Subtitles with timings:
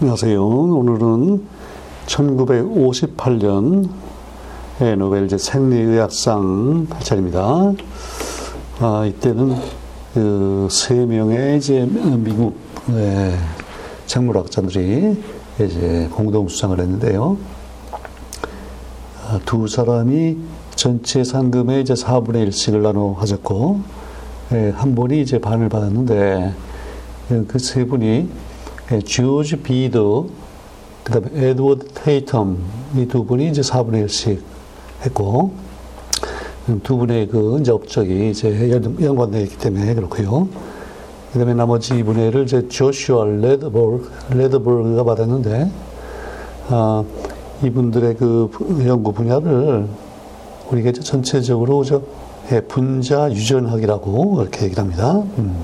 [0.00, 0.42] 안녕하세요.
[0.46, 1.46] 오늘은
[2.06, 3.90] 1958년
[4.96, 7.72] 노벨제 생리의학상 차례입니다.
[8.80, 9.56] 아, 이때는
[10.14, 11.86] 그 세 명의 이제
[12.16, 13.36] 미국 네,
[14.06, 15.22] 생물학자들이
[15.56, 17.36] 이제 공동 수상을 했는데요.
[19.26, 20.38] 아, 두 사람이
[20.76, 23.80] 전체 상금의 이제 4분의 1씩을 나눠 가졌고,
[24.52, 26.54] 예, 한 분이 이제 반을 받았는데,
[27.48, 28.30] 그 세 분이
[29.04, 30.26] 조지 비들,
[31.04, 32.56] 그 다음에 에드워드 테이텀,
[32.96, 34.40] 이 두 분이 이제 4분의 1씩
[35.04, 35.52] 했고,
[36.82, 40.48] 두 분의 그 이제 업적이 이제 연관되어 있기 때문에 그렇고요.
[41.32, 45.70] 그 다음에 나머지 2분의 1을 이제 조슈아 레더버그, 레더버그가 받았는데,
[46.70, 47.04] 아,
[47.62, 48.50] 이분들의 그
[48.86, 49.86] 연구 분야를
[50.70, 52.02] 우리가 이제 전체적으로 저
[52.52, 55.22] 예, 분자 유전학이라고 이렇게 얘기를 합니다.
[55.38, 55.54] 음.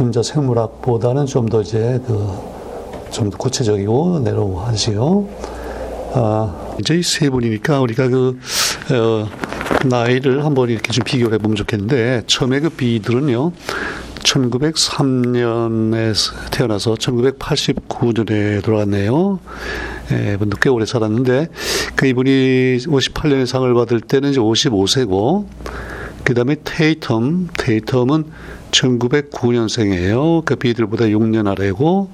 [0.00, 5.28] 분자 생물학보다는 좀 더 이제 그좀더 구체적이고 내려하지요.
[6.14, 8.38] 아, 이제 이세 분이니까 우리가 그
[8.92, 9.28] 어,
[9.84, 13.52] 나이를 한번 이렇게 좀 비교를 해보면 좋겠는데 처음에 그 비들은요.
[14.20, 16.14] 1903년에
[16.50, 19.38] 태어나서 1989년에 돌아갔네요.
[20.12, 21.48] 예, 꽤 오래 살았는데,
[21.94, 25.46] 그 이분이 58년에 상을 받을 때는 이제 55세고,
[26.30, 28.24] 그 다음에 테이텀, 테이텀은
[28.70, 30.44] 1909년생이에요.
[30.44, 32.08] 그 비들보다 6년 아래고,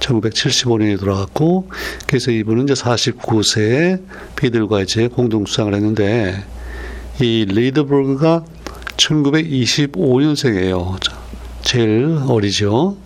[0.00, 1.70] 1975년에 돌아갔고,
[2.06, 4.02] 그래서 이분은 이제 49세에
[4.36, 6.44] 비들과 이제 공동수상을 했는데,
[7.22, 8.44] 이 리드버그가
[8.98, 10.98] 1925년생이에요.
[11.62, 12.98] 제일 어리죠.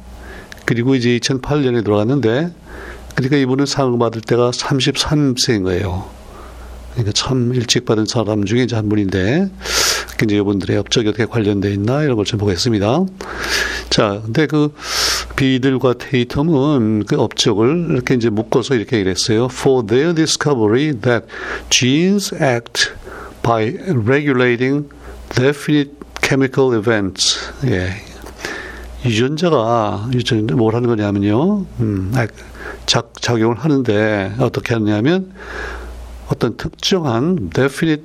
[0.64, 2.50] 그리고 이제 2008년에 돌아갔는데,
[3.14, 6.10] 그러니까 이분은 상을 받을 때가 33세인 거예요.
[6.94, 9.50] 그러니까 참 일찍 받은 사람 중에 한 분인데,
[10.26, 13.04] 이제 이분들의 업적이 어떻게 관련되어 있나 이런 걸 좀 보겠습니다.
[13.90, 14.74] 자, 근데 그
[15.36, 19.46] 비들과 테이텀은 그 업적을 이렇게 이제 묶어서 이렇게 얘기했어요.
[19.46, 21.26] For their discovery that
[21.70, 22.90] genes act
[23.42, 24.88] by regulating
[25.34, 25.92] definite
[26.22, 27.38] chemical events.
[27.64, 27.92] 예.
[29.04, 31.64] 유전자가 유전 뭘 하는 거냐면요.
[31.80, 32.12] 음,
[32.86, 35.32] 작, 작용을 하는데 어떻게 하느냐면
[36.28, 38.04] 어떤 특정한 definite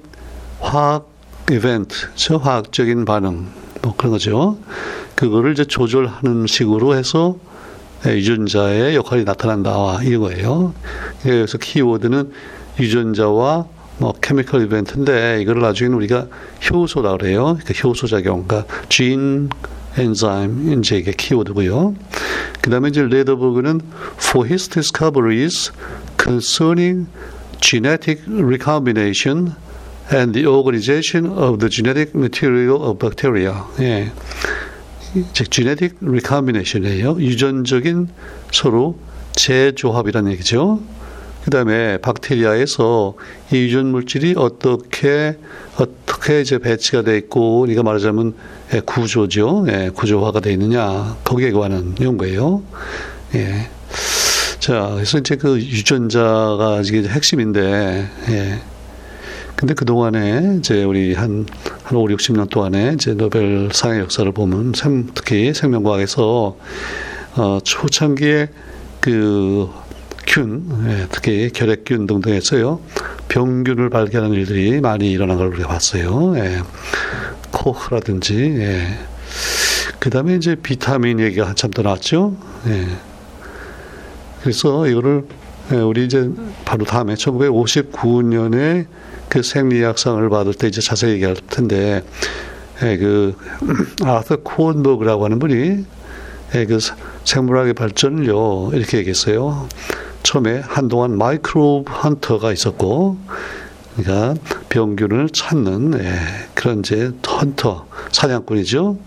[0.60, 1.10] 화학
[1.52, 3.48] 이벤트, 저 화학적인 반응,
[3.82, 4.58] 뭐 그런 거죠.
[5.16, 7.38] 그거를 이제 조절하는 식으로 해서
[8.06, 10.74] 유전자의 역할이 나타난다 이런 거예요.
[11.22, 12.32] 그래서 키워드는
[12.80, 13.66] 유전자와
[14.00, 16.28] 뭐 케미컬 이벤트인데 이거를 나중에는 우리가
[16.70, 17.58] 효소라 그래요.
[17.60, 19.50] 그러니까 효소 작용, 그러니까 진
[19.98, 21.94] 엔자임 이제 이게 키워드고요.
[22.62, 23.82] 그다음에 이제 레더버그는
[24.18, 25.72] for his discoveries
[26.22, 27.08] concerning
[27.62, 29.54] genetic recombination
[30.12, 33.64] and the organization of the genetic material of bacteria.
[33.80, 34.12] 예.
[35.34, 37.18] 즉 genetic recombination이에요.
[37.20, 38.10] 유전적인
[38.52, 38.98] 서로
[39.34, 40.82] 재조합이라는 얘기죠.
[41.44, 43.16] 그 다음에 박테리아에서
[43.52, 45.38] 이 유전 물질이 어떻게
[45.78, 48.34] 어떻게 이제 배치가 돼 있고 우리가 말하자면
[48.74, 52.64] 예, 구조죠, 예, 구조화가 돼 있느냐 거기에 관한 연구예요.
[53.36, 53.70] 예.
[54.60, 58.60] 자, 그래서 이제 그 유전자가 이게 핵심인데, 예.
[59.64, 61.46] 근데 그동안에 이제 우리 한,
[61.84, 66.58] 한 5, 60년 동안에 이제 노벨상의 역사를 보면 생, 특히 생명과학에서
[67.38, 68.50] 어, 초창기에
[69.00, 69.70] 그
[70.28, 72.82] 균, 예, 특히 결핵균 등등에서요
[73.30, 76.34] 병균을 발견하는 일들이 많이 일어난 걸 우리가 봤어요.
[76.36, 76.62] 예.
[77.52, 78.98] 코흐라든지, 예.
[80.00, 82.36] 그 다음에 이제 비타민 얘기가 한참 더 나왔죠.
[82.68, 82.86] 예.
[84.42, 85.24] 그래서 이거를
[85.72, 86.30] 예, 우리 이제
[86.66, 88.88] 바로 다음에 1959년에
[89.34, 92.04] 그 생리학상을 받을 때 이제 자세히 얘기할 텐데,
[92.84, 93.36] 예, 그
[94.06, 95.86] 아서 코언버그라고 하는 분이
[96.54, 96.78] 예, 그
[97.24, 99.68] 생물학의 발전을요 이렇게 얘기했어요.
[100.22, 103.18] 처음에 한동안 microbe hunter가 있었고,
[103.96, 104.40] 그러니까
[104.70, 106.14] 병균을 찾는 예,
[106.54, 109.00] 그런 이제 헌터 사냥꾼이죠.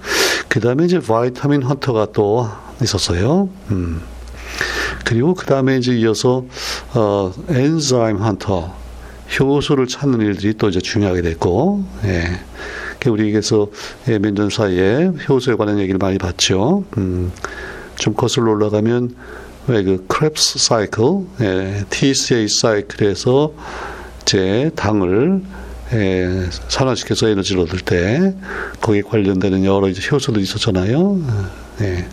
[0.48, 2.48] 그 다음에 이제 vitamin hunter가 또
[2.82, 3.48] 있었어요.
[3.70, 4.02] 음.
[5.04, 6.44] 그리고 그 다음에 이제 이어서
[6.94, 8.85] 어, enzyme hunter
[9.38, 12.40] 효소를 찾는 일들이 또 이제 중요하게 됐고, 예.
[13.08, 13.68] 우리에게서
[14.08, 16.84] 예, 몇년 사이에 효소에 관한 얘기를 많이 봤죠.
[16.98, 17.30] 음,
[17.94, 19.14] 좀 거슬러 올라가면
[19.68, 21.04] 왜 그 크랩스 사이클,
[21.40, 23.52] 예, TCA 사이클에서
[24.24, 25.42] 제 당을
[25.92, 28.34] 예, 산화시켜서 에너지를 얻을 때
[28.80, 31.20] 거기에 관련되는 여러 이제 효소들이 있었잖아요.
[31.82, 32.08] 예.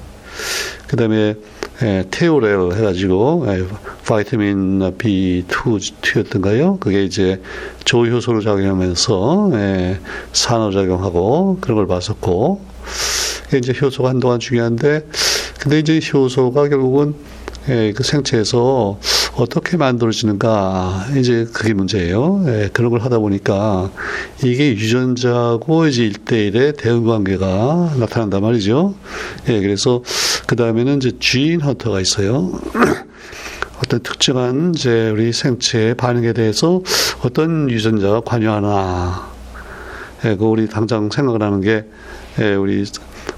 [0.94, 1.34] 그 다음에
[1.82, 3.66] 예, 테오렐 해가지고 예,
[4.06, 6.80] 바이타민 B2였던가요?
[6.80, 7.42] 그게 이제
[7.84, 10.00] 조효소를 작용하면서 예,
[10.34, 12.62] 산화작용하고 그런 걸 봤었고
[13.58, 15.08] 이제 효소가 한동안 중요한데
[15.60, 17.16] 근데 이제 효소가 결국은
[17.70, 19.00] 예, 그 생체에서
[19.36, 22.44] 어떻게 만들어지는가 이제 그게 문제예요.
[22.46, 23.90] 예, 그런 걸 하다 보니까
[24.44, 28.94] 이게 유전자고 이제 일대일의 대응 관계가 나타난단 말이죠.
[29.50, 30.04] 예, 그래서
[30.54, 32.52] 그 다음에는 이제 주인 헌터가 있어요.
[33.84, 36.84] 어떤 특정한 이제 우리 생체의 반응에 대해서
[37.24, 39.32] 어떤 유전자가 관여하나.
[40.26, 41.86] 예, 그 우리 당장 생각나는 게
[42.40, 42.86] 예, 우리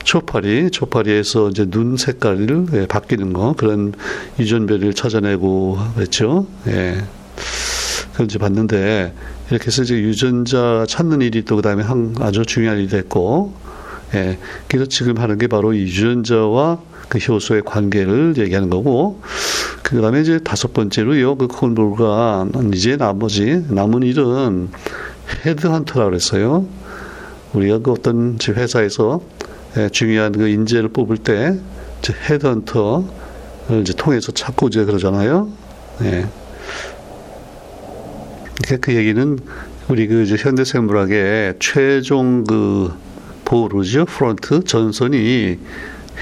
[0.03, 3.94] 초파리, 초파리에서 이제 눈 색깔이 예, 바뀌는 거 그런
[4.38, 6.47] 유전별을 찾아내고 그랬죠.
[6.67, 7.01] 예.
[8.12, 9.13] 그걸 이제 봤는데
[9.51, 13.53] 이렇게 해서 이제 유전자 찾는 일이 또 그다음에 한 아주 중요한 일이 됐고,
[14.15, 14.38] 예.
[14.67, 19.21] 그래서 지금 하는 게 바로 이 유전자와 그 효소의 관계를 얘기하는 거고,
[19.83, 24.69] 그 다음에 이제 다섯 번째로요, 그 콘버그가 이제 나머지 남은 일은
[25.45, 26.65] 헤드헌터라고 그랬어요.
[27.53, 29.21] 우리가 그 어떤 회사에서
[29.77, 31.57] 예, 중요한 그 인재를 뽑을 때
[32.29, 35.49] 헤드헌터를 이제 통해서 찾고 이제 그러잖아요.
[36.01, 36.27] 예.
[38.63, 39.39] 그러니까 그 얘기는
[39.87, 42.93] 우리 그 이제 현대생물학의 최종 그
[43.43, 45.59] 보루죠 front 전선이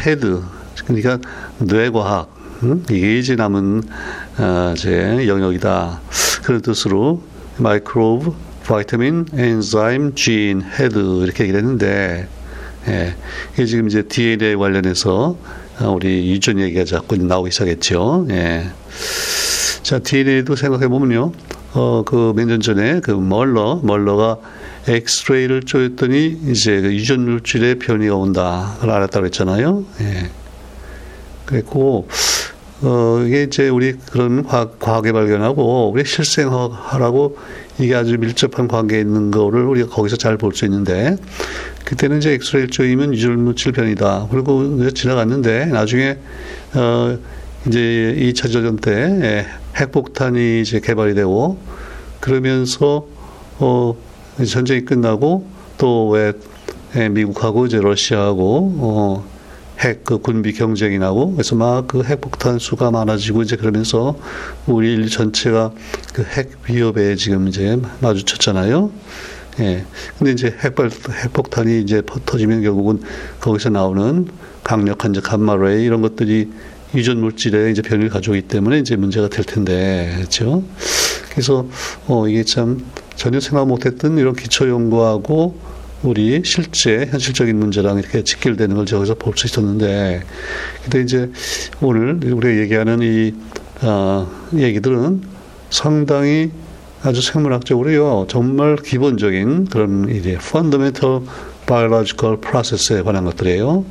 [0.05, 0.41] head
[0.85, 1.19] 그러니까
[1.59, 2.33] 뇌과학
[2.63, 2.85] 음?
[2.89, 3.83] 이게 남은
[4.37, 6.01] 어, 제 영역이다
[6.43, 7.21] 그런 뜻으로
[7.57, 8.33] microbe,
[8.65, 12.27] vitamin, enzyme, gene, head 이렇게 얘기를 했는데
[12.87, 13.15] 예.
[13.53, 15.37] 이게 지금 이제 DNA 관련해서
[15.79, 18.27] 어, 우리 유전 얘기가 자꾸 나오기 시작했죠.
[18.29, 18.65] 예.
[19.83, 21.31] 자, DNA도 생각해 보면요.
[21.73, 24.37] 어, 그 몇 년 전에 그 멀러, 멀러가
[24.87, 28.73] 엑스레이를 쪼였더니 이제 그 유전 물질의 변이가 온다.
[28.75, 29.83] 그걸 알았다고 했잖아요.
[30.01, 30.29] 예.
[31.53, 32.07] 그랬고,
[32.81, 37.37] 어, 이게 이제 우리 그런 과학, 과학에 발견하고 우리 실생활하고
[37.79, 41.15] 이게 아주 밀접한 관계에 있는 거를 우리가 거기서 잘 볼 수 있는데
[41.85, 44.27] 그때는 이제 엑스레이 쪽이면 유전물질 변이다.
[44.29, 46.17] 그리고 지나갔는데 나중에
[46.73, 47.17] 어
[47.67, 49.45] 이제 2차 대전 때
[49.77, 51.57] 핵폭탄이 이제 개발이 되고
[52.19, 53.07] 그러면서
[53.59, 53.95] 어
[54.45, 55.47] 전쟁이 끝나고
[55.77, 56.33] 또왜
[57.11, 59.32] 미국하고 이제 러시아하고 어
[59.79, 64.17] 핵 그 군비 경쟁이 나고 그래서 막 그 핵폭탄 수가 많아지고 이제 그러면서
[64.67, 65.71] 우리 일 전체가
[66.13, 68.91] 그 핵 위협에 지금 이제 마주쳤잖아요.
[69.59, 69.85] 예.
[70.17, 70.89] 근데 이제 핵발,
[71.23, 73.01] 핵폭탄이 이제 터지면 결국은
[73.39, 74.27] 거기서 나오는
[74.63, 76.49] 강력한 이제 감마레이 이런 것들이
[76.95, 80.63] 유전 물질에 이제 변이를 가져오기 때문에 이제 문제가 될 텐데, 그렇죠?
[81.31, 81.67] 그래서,
[82.07, 82.85] 어, 이게 참
[83.15, 85.55] 전혀 생각 못했던 이런 기초 연구하고
[86.03, 90.21] 우리 실제 현실적인 문제랑 이렇게 직결되는 걸 저기서 볼 수 있었는데,
[90.83, 91.31] 근데 이제
[91.81, 93.33] 오늘 우리가 얘기하는 이,
[93.81, 95.21] 어, 얘기들은
[95.69, 96.51] 상당히
[97.01, 100.37] 아주 생물학적으로요, 정말 기본적인 그런 일이에요.
[100.41, 101.21] fundamental
[101.65, 103.83] biological process에 관한 것들이에요.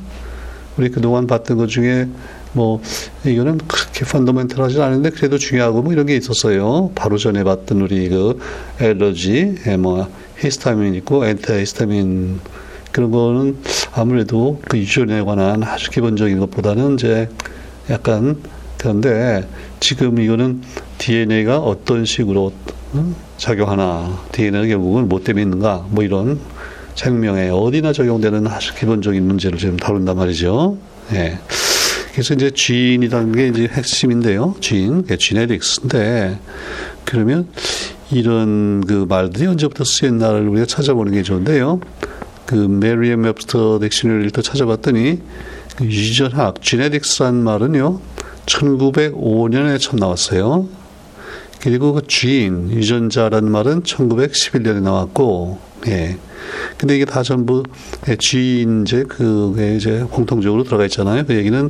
[0.77, 2.07] 우리 그동안 봤던 것 중에
[2.53, 2.81] 뭐
[3.25, 6.91] 이거는 그렇게 펀더멘털하지 않은데 그래도 중요하고 뭐 이런 게 있었어요.
[6.95, 8.39] 바로 전에 봤던 우리 그
[8.79, 10.07] 엘러지, 뭐
[10.43, 12.39] 히스타민 있고 엔타히스타민
[12.91, 13.57] 그런 거는
[13.93, 17.29] 아무래도 그 유전에 관한 아주 기본적인 것보다는 이제
[17.89, 18.37] 약간
[18.77, 19.47] 그런데
[19.79, 20.61] 지금 이거는
[20.97, 22.53] DNA가 어떤 식으로
[23.37, 26.39] 작용하나 DNA가 결국은 뭐 때문에 있는가 뭐 이런
[26.95, 30.77] 생명에 어디나 적용되는 아주 기본적인 문제를 지금 다룬단 말이죠.
[31.13, 31.39] 예.
[32.11, 34.55] 그래서 이제 지인이라는 게 이제 핵심인데요.
[34.61, 36.37] 지인, 지네릭스인데
[37.05, 37.47] 그러면
[38.11, 41.79] 이런 그 말들이 언제부터 쓰였나를 우리가 찾아보는 게 좋은데요.
[42.45, 45.19] 그 메리엄 웹스터 딕셔너리를 또 찾아봤더니
[45.77, 47.99] 그 유전학, 지네릭스란 말은요.
[48.45, 50.67] 1905년에 처음 나왔어요.
[51.61, 55.57] 그리고 그 주인, 유전자라는 말은 1911년에 나왔고,
[55.87, 56.17] 예.
[56.77, 57.63] 근데 이게 다 전부
[58.19, 61.25] 주인제 그게 이제 공통적으로 들어가 있잖아요.
[61.25, 61.69] 그 얘기는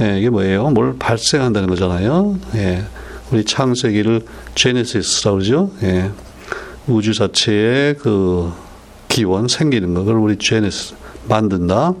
[0.00, 0.70] 예, 이게 뭐예요?
[0.70, 2.38] 뭘 발생한다는 거잖아요.
[2.56, 2.84] 예.
[3.30, 4.22] 우리 창세기를
[4.54, 5.70] Genesis라고 그러죠.
[5.82, 6.10] 예.
[6.86, 8.52] 우주 자체의 그
[9.08, 10.94] 기원 생기는 거, 그걸 우리 genesis
[11.28, 11.94] 만든다.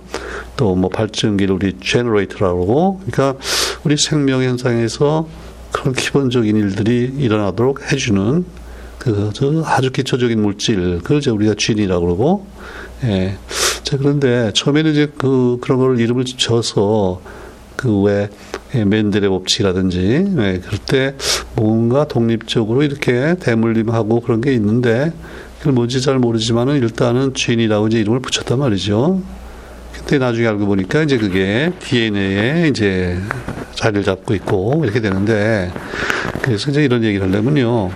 [0.56, 3.38] 또 뭐 발전기를 우리 generator라고 그러고, 그러니까
[3.84, 5.28] 우리 생명 현상에서
[5.72, 8.44] 그런 기본적인 일들이 일어나도록 해주는
[8.98, 9.30] 그
[9.66, 12.46] 아주 기초적인 물질, 그걸 이제 우리가 gene이라고 그러고,
[13.04, 13.36] 예.
[13.84, 17.20] 자, 그런데 처음에는 이제 그, 그런 걸 이름을 줘서
[17.76, 18.28] 그 왜
[18.74, 19.98] 예, 맨델의 법칙이라든지
[20.38, 21.14] 예, 그럴 때
[21.54, 25.12] 뭔가 독립적으로 이렇게 대물림하고 그런 게 있는데
[25.58, 29.20] 그걸 뭔지 잘 모르지만은 일단은 쥐인이라고 이제 이름을 붙였단 말이죠.
[29.92, 33.18] 근데 나중에 알고 보니까 이제 그게 DNA에 이제
[33.74, 35.72] 자리를 잡고 있고 이렇게 되는데
[36.42, 37.90] 그래서 이제 이런 얘기를 하려면요.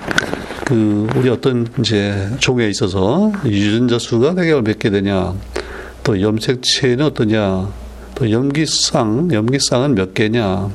[0.64, 5.35] 그 우리 어떤 이제 종에 있어서 유전자 수가 대개 몇개 되냐
[6.02, 7.82] 또 염색체는 어떠냐
[8.23, 10.71] 또 염기쌍 염기쌍은 몇 개냐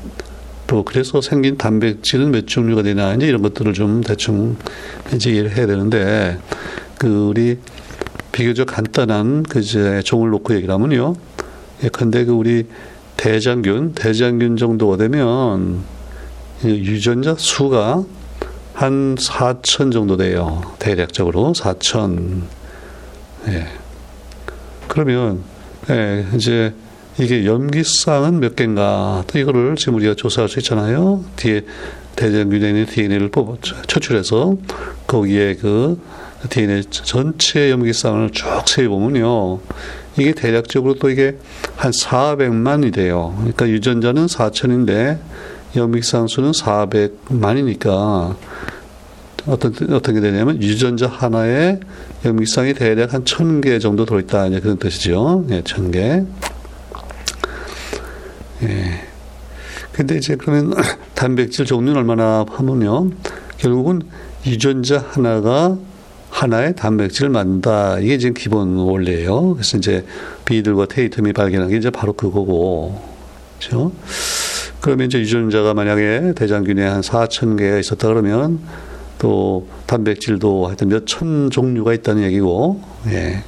[0.68, 4.58] 또 그래서 생긴 단백질은 몇 종류가 되나 이제 이런 것들을 좀 대충
[5.13, 6.39] 이제 이해를 해야 되는데
[6.98, 7.58] 그 우리
[8.34, 11.16] 비교적 간단한 그 이제 종을 놓고 얘기를 하면요.
[11.86, 12.66] 예컨대 그 우리
[13.16, 15.84] 대장균 대장균 정도가 되면
[16.66, 18.04] 유전자 수가
[18.74, 20.63] 한 4천 정도 돼요.
[20.80, 22.42] 대략적으로 4천.
[23.48, 23.68] 예.
[24.89, 25.44] 그러면
[25.89, 26.74] 예, 이제
[27.20, 31.24] 이게 염기쌍은 몇 개인가 또 이거를 지금 우리가 조사할 수 있잖아요.
[31.36, 31.62] 뒤에
[32.16, 33.56] 대장균에 있는 DNA를 뽑아
[33.88, 34.56] 초출해서
[35.08, 36.00] 거기에 그
[36.50, 39.60] DNA 전체 염기쌍을 쭉 세보면요.
[40.20, 41.38] 이게 대략적으로 또 이게
[41.76, 43.34] 한 400만이 돼요.
[43.38, 45.20] 그러니까 유전자는 4천인데
[45.76, 48.36] 염기쌍 수는 400만이니까
[49.48, 51.80] 어떤 어떤 게 되냐면 유전자 하나에
[52.26, 55.46] 염기쌍이 대략 한 천 개 정도 들어있다 이제 그런 뜻이죠.
[55.52, 56.24] 예, 천 개.
[58.64, 59.02] 예.
[59.92, 60.74] 근데 이제 그러면
[61.16, 63.12] 단백질 종류는 얼마나 하면요.
[63.58, 64.02] 결국은
[64.46, 65.78] 유전자 하나가
[66.30, 68.00] 하나의 단백질을 만든다.
[68.00, 69.54] 이게 지금 기본 원리예요.
[69.56, 70.06] 그래서 이제
[70.46, 73.02] 비들과 테이텀이 발견한 게 이제 바로 그거고.
[73.60, 73.92] 그렇죠?
[74.82, 78.60] 그러면 이제 유전자가 만약에 대장균에 한 4천 개가 있었다 그러면
[79.18, 83.44] 또 단백질도 하여튼 몇 천 종류가 있다는 얘기고, 예.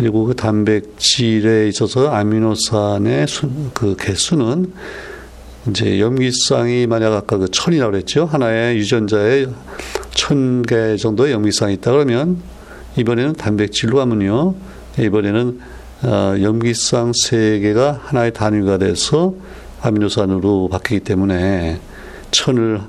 [0.00, 4.72] 그리고 그 단백질에 있어서 아미노산의 수, 그 개수는
[5.68, 8.24] 이제 염기쌍이 만약 아까 그 천이라고 그랬죠.
[8.24, 9.46] 하나의 유전자에
[10.14, 12.38] 천 개 정도의 염기쌍이 있다 그러면
[12.96, 14.54] 이번에는 단백질로 하면요.
[14.98, 15.60] 이번에는
[16.04, 19.34] 어, 염기쌍 세 개가 하나의 단위가 돼서
[19.82, 21.78] 아미노산으로 바뀌기 때문에
[22.30, 22.80] 천을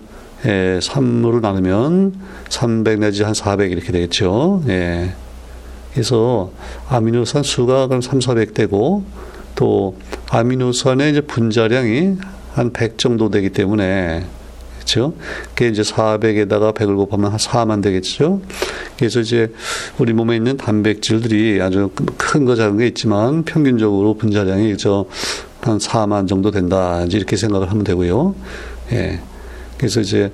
[0.46, 2.14] 예, 3으로 나누면
[2.48, 4.64] 300 내지 한 400 이렇게 되겠죠.
[4.70, 5.14] 예.
[5.94, 6.52] 그래서
[6.90, 9.04] 아미노산 수가 그럼 3, 400 되고
[9.56, 9.98] 또
[10.30, 12.18] 아미노산의 이제 분자량이
[12.54, 14.26] 한 100 정도 되기 때문에
[14.76, 15.14] 그렇죠?
[15.50, 18.42] 그게 이제 400에다가 100을 곱하면 한 4만 되겠죠?
[18.98, 19.54] 그래서 이제
[19.98, 26.52] 우리 몸에 있는 단백질들이 아주 큰 거 작은 게 있지만 평균적으로 분자량이 저한 4만 정도
[26.52, 27.04] 된다.
[27.06, 28.36] 이제 이렇게 생각을 하면 되고요.
[28.94, 29.20] 예.
[29.82, 30.32] 그래서 이제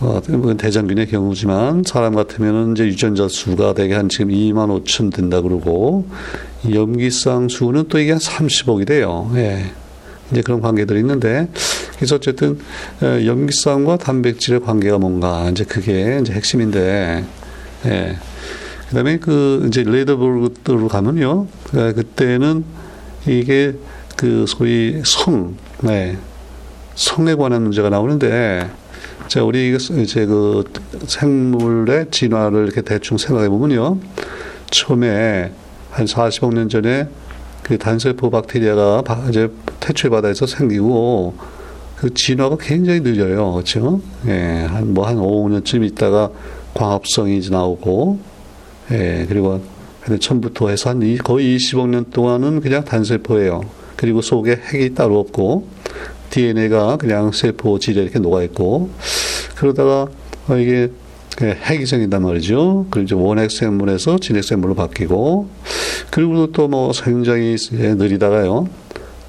[0.00, 0.20] 어,
[0.58, 6.08] 대장균의 경우지만 사람 같으면은 이제 유전자 수가 대개 한 지금 2만 5천 된다 그러고
[6.68, 9.30] 염기쌍 수는 또 이게 한 30억이 돼요.
[9.36, 9.70] 예.
[10.32, 11.48] 이제 그런 관계들이 있는데
[11.94, 12.58] 그래서 어쨌든
[13.00, 17.24] 어, 염기쌍과 단백질의 관계가 뭔가 이제 그게 이제 핵심인데
[17.86, 18.16] 예.
[18.88, 21.46] 그다음에 그 이제 레더버그로 가면요.
[21.70, 22.64] 그 그때는
[23.28, 23.74] 이게
[24.16, 26.18] 그 소위 성, 네.
[26.98, 28.68] 성에 관한 문제가 나오는데
[29.28, 30.64] 자, 우리 이제 그
[31.06, 33.98] 생물의 진화를 이렇게 대충 생각해 보면요.
[34.70, 35.52] 처음에
[35.90, 37.06] 한 40억 년 전에
[37.62, 41.34] 그 단세포 박테리아가 이제 태초의 바다에서 생기고
[41.96, 43.52] 그 진화가 굉장히 느려요.
[43.52, 44.00] 그렇죠?
[44.28, 46.30] 예, 한 뭐 한 5, 년쯤 있다가
[46.72, 48.18] 광합성이 나오고
[48.92, 49.60] 예, 그리고
[50.20, 53.60] 처음부터 해서 한 거의 20억 년 동안은 그냥 단세포예요.
[53.96, 55.68] 그리고 속에 핵이 따로 없고
[56.30, 58.90] DNA가 그냥 세포 질에 이렇게 녹아 있고
[59.56, 60.08] 그러다가
[60.48, 60.90] 어, 이게
[61.40, 62.86] 핵이 생긴단 말이죠.
[62.90, 65.48] 그리고 이제 원핵 생물에서 진핵 생물로 바뀌고
[66.10, 68.68] 그리고 또 뭐 굉장히 느리다가요.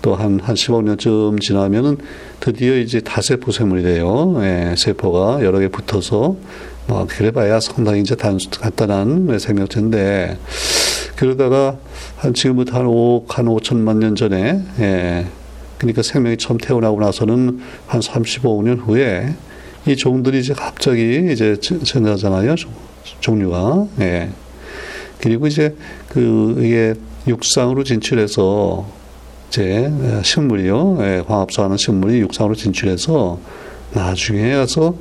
[0.02, 1.98] 또 한, 한 10억 년쯤 지나면은
[2.40, 4.36] 드디어 이제 다세포 생물이 돼요.
[4.42, 6.38] 예, 세포가 여러 개 붙어서
[6.88, 10.38] 뭐 그래봐야 상당히 이제 단, 간단한 생명체인데
[11.16, 11.78] 그러다가
[12.16, 15.26] 한 지금부터 한 5억, 한 5천만 년 전에 예,
[15.80, 19.34] 그러니까 생명이 처음 태어나고 나서는 한 35년 후에
[19.88, 22.54] 이 종들이 이제 갑자기 이제 증가하잖아요.
[23.22, 23.88] 종류가.
[24.02, 24.30] 예.
[25.20, 25.76] 그리고 이제
[26.10, 26.94] 그 이게
[27.28, 28.88] 육상으로 진출해서
[29.50, 29.92] 이제
[30.24, 30.98] 식물이요.
[31.02, 33.40] 예, 광합성하는 식물이 육상으로 진출해서
[33.94, 34.96] 나중에 가서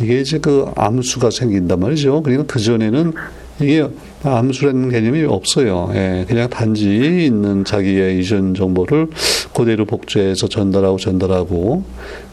[0.00, 2.22] 이게 이제 그 암수가 생긴단 말이죠.
[2.22, 3.12] 그리고 그 전에는
[3.60, 3.88] 이게
[4.22, 5.90] 암수라는 개념이 없어요.
[5.94, 9.08] 예, 그냥 단지 있는 자기의 이전 정보를
[9.54, 11.84] 그대로 복제해서 전달하고 전달하고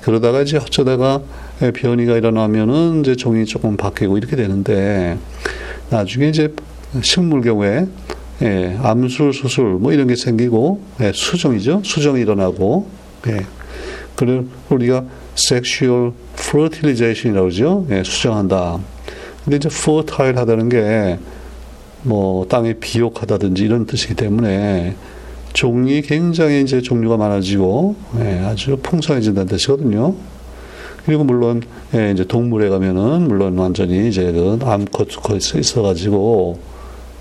[0.01, 1.21] 그러다가 이제 어쩌다가
[1.73, 5.17] 변이가 일어나면은 이제 종이 조금 바뀌고 이렇게 되는데
[5.89, 6.53] 나중에 이제
[7.01, 7.85] 식물 경우에
[8.41, 11.81] 예, 암술 수술 뭐 이런 게 생기고 예, 수정이죠.
[11.83, 12.87] 수정이 일어나고
[13.27, 13.45] 예.
[14.15, 15.05] 그리고 우리가
[15.37, 17.87] sexual fertilization이라고 그러죠.
[17.91, 18.79] 예, 수정한다.
[19.43, 21.19] 근데 이제 fertile 하다는 게
[22.03, 24.95] 뭐 땅에 비옥하다든지 이런 뜻이기 때문에
[25.53, 30.15] 종이 굉장히 이제 종류가 많아지고 예, 아주 풍성해진다는 뜻이거든요.
[31.05, 31.61] 그리고 물론
[31.93, 36.59] 예, 이제 동물에 가면은 물론 완전히 이제 그 암컷 컷 있어가지고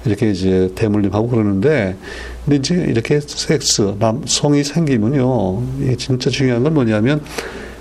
[0.05, 1.97] 이렇게 이제 대물림하고 그러는데
[2.45, 7.23] 근데 이제 이렇게 섹스 남 성이 생기면요 이게 진짜 중요한 건 뭐냐면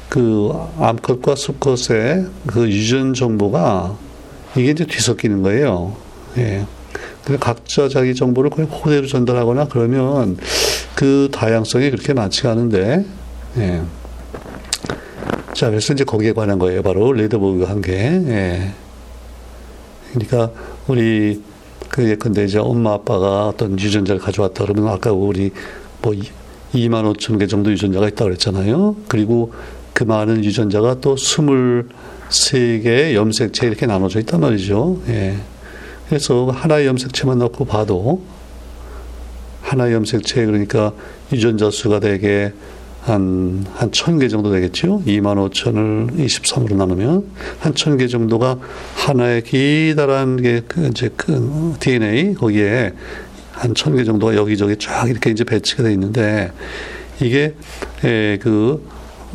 [0.09, 3.95] 그 암컷과 수컷의 그 유전 정보가
[4.57, 5.95] 이게 이제 뒤섞이는 거예요.
[6.37, 6.65] 예.
[7.25, 10.37] 그 각자 자기 정보를 거의 그대로 전달하거나 그러면
[10.95, 13.05] 그 다양성이 그렇게 많지가 않은데,
[13.57, 13.81] 예.
[15.53, 16.81] 자, 그래서 이제 거기에 관한 거예요.
[16.81, 17.93] 바로 레드버그가 한 게.
[17.93, 18.71] 예.
[20.13, 20.51] 그러니까
[20.87, 21.41] 우리
[21.89, 25.51] 그 예컨대 이제 엄마 아빠가 어떤 유전자를 가져왔다 그러면 아까 우리
[26.01, 26.13] 뭐
[26.73, 28.95] 2만 5천 개 정도 유전자가 있다고 그랬잖아요.
[29.07, 29.53] 그리고
[29.93, 35.01] 그 많은 유전자가 또 23개의 염색체 이렇게 나눠져 있단 말이죠.
[35.09, 35.35] 예.
[36.11, 38.21] 그래서 하나의 염색체만 넣고 봐도
[39.61, 40.91] 하나의 염색체 그러니까
[41.31, 42.51] 유전자 수가 되게
[43.03, 45.01] 한, 한 천 개 정도 되겠죠?
[45.05, 47.23] 2만 5천을 23으로 나누면
[47.61, 48.57] 한 천 개 정도가
[48.93, 52.91] 하나의 기다란 게, 그, 이제 그 DNA, 거기에
[53.53, 56.51] 한 천 개 정도가 여기저기 쫙 이렇게 이제 배치가 돼 있는데
[57.21, 57.55] 이게,
[58.03, 58.85] 에, 그,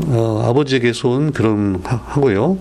[0.08, 2.58] 어, 아버지에게서 온 그런 하고요.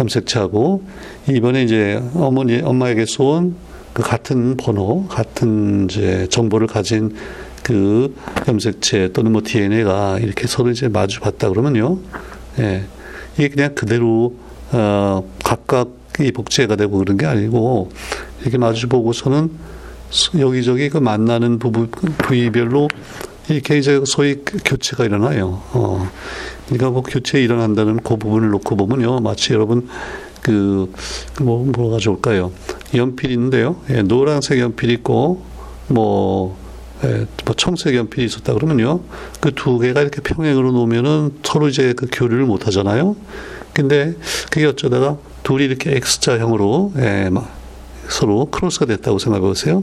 [0.00, 0.82] 염색체하고
[1.28, 7.14] 이번에 이제 어머니, 엄마에게서 온그 같은 번호, 같은 이제 정보를 가진
[7.62, 8.14] 그
[8.48, 11.98] 염색체 또는 뭐 DNA가 이렇게 서로 이제 마주 봤다 그러면요.
[12.58, 12.84] 예.
[13.36, 14.34] 이게 그냥 그대로
[14.72, 17.90] 어 각각이 복제가 되고 그런 게 아니고
[18.40, 19.50] 이렇게 마주 보고서는
[20.38, 22.88] 여기저기 그 만나는 부분 부위별로
[23.48, 25.62] 이렇게 이제 소위 교체가 일어나요.
[25.72, 26.08] 어.
[26.66, 29.20] 그러니까 뭐 교체 일어난다는 그 부분을 놓고 보면요.
[29.20, 29.88] 마치 여러분
[30.42, 30.92] 그,
[31.40, 32.52] 뭐, 뭐가 좋을까요?
[32.94, 33.76] 연필 있는데요.
[33.90, 35.42] 예, 노란색 연필 있고,
[35.88, 36.58] 뭐,
[37.04, 39.00] 예, 뭐 청색 연필이 있었다 그러면요.
[39.40, 43.16] 그 두 개가 이렇게 평행으로 놓으면은 서로 이제 그 교류를 못 하잖아요.
[43.72, 44.14] 근데
[44.50, 47.30] 그게 어쩌다가 둘이 이렇게 X자형으로, 예,
[48.08, 49.82] 서로 크로스가 됐다고 생각해 보세요.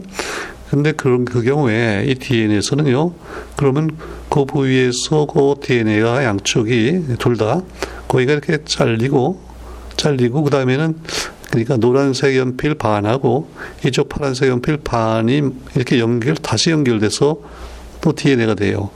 [0.70, 3.12] 근데 그런 그 경우에 이 DNA에서는요,
[3.56, 3.90] 그러면
[4.28, 7.62] 그 부위에서 그 DNA가 양쪽이 둘 다
[8.06, 9.40] 거기가 이렇게 잘리고,
[10.00, 10.96] 잘리고, 그 다음에는
[11.50, 13.50] 그러니까 노란색 연필 반하고
[13.84, 15.42] 이쪽 파란색 연필 반이
[15.74, 17.36] 이렇게 연결, 다시 연결돼서
[18.00, 18.90] 또 DNA가 돼요.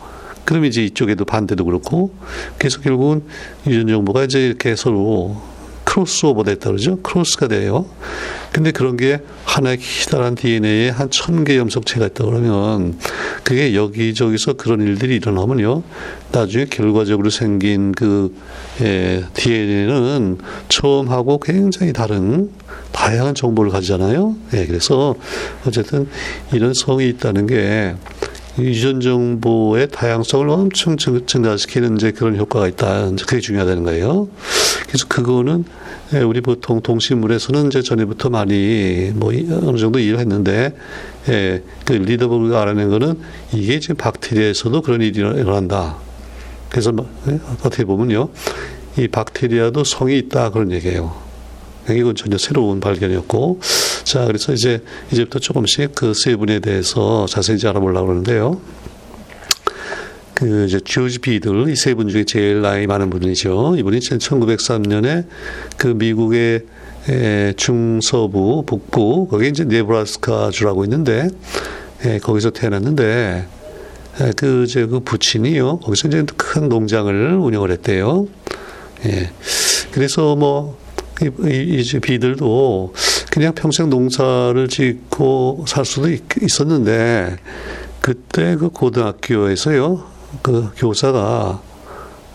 [0.45, 2.14] 그럼 이제 이쪽에도 반대도 그렇고,
[2.59, 3.23] 그래서 결국은
[3.67, 5.40] 유전 정보가 이제 이렇게 서로
[5.99, 6.97] 크로스오버 됐다 그러죠.
[7.03, 7.87] 크로스가 돼요.
[8.53, 12.99] 근데 그런 게 하나의 기다란 DNA에 한 천 개 염색체가 있다 그러면
[13.45, 15.83] 그게 여기저기서 그런 일들이 일어나면요.
[16.33, 18.35] 나중에 결과적으로 생긴 그
[18.81, 22.51] 예, DNA는 처음하고 굉장히 다른
[22.93, 24.35] 다양한 정보를 가지잖아요.
[24.55, 25.15] 예, 그래서
[25.67, 26.09] 어쨌든
[26.53, 27.95] 이런 성이 있다는 게
[28.59, 33.09] 유전 정보의 다양성을 엄청 증가시키는 이제 그런 효과가 있다.
[33.09, 34.29] 이제 그게 중요하다는 거예요.
[34.87, 35.64] 그래서 그거는
[36.12, 40.77] 예, 우리 보통 동식물에서는 이제 전에부터 많이 뭐 어느 정도 일을 했는데,
[41.29, 43.19] 예, 그 리더버그가 알아낸 거는
[43.53, 45.97] 이게 지금 박테리아에서도 그런 일이 일어난다.
[46.69, 48.29] 그래서 뭐, 예, 어떻게 보면요,
[48.99, 51.24] 이 박테리아도 성이 있다 그런 얘기예요.
[51.90, 53.61] 이건 전혀 새로운 발견이었고,
[54.05, 58.61] 자 그래서 이제 이제부터 조금씩 그 세 분에 대해서 자세히 알아보려고 그러는데요.
[60.35, 63.77] 그 이제 조지 비들 이 세 분 중에 제일 나이 많은 분이죠.
[63.79, 65.27] 이분이 1903년에
[65.77, 66.62] 그 미국의
[67.09, 71.29] 에, 중서부 북부 거기 이제 네브라스카 주라고 있는데
[72.05, 73.47] 에, 거기서 태어났는데
[74.20, 78.27] 에, 그 이제 그 부친이요 거기서 이제 큰 농장을 운영을 했대요.
[79.07, 79.31] 예.
[79.92, 80.79] 그래서 뭐
[81.25, 82.95] 이, 이, 이 비들도
[83.31, 87.37] 그냥 평생 농사를 짓고 살 수도 있, 있었는데
[88.01, 90.05] 그때 그 고등학교에서요
[90.43, 91.61] 그 교사가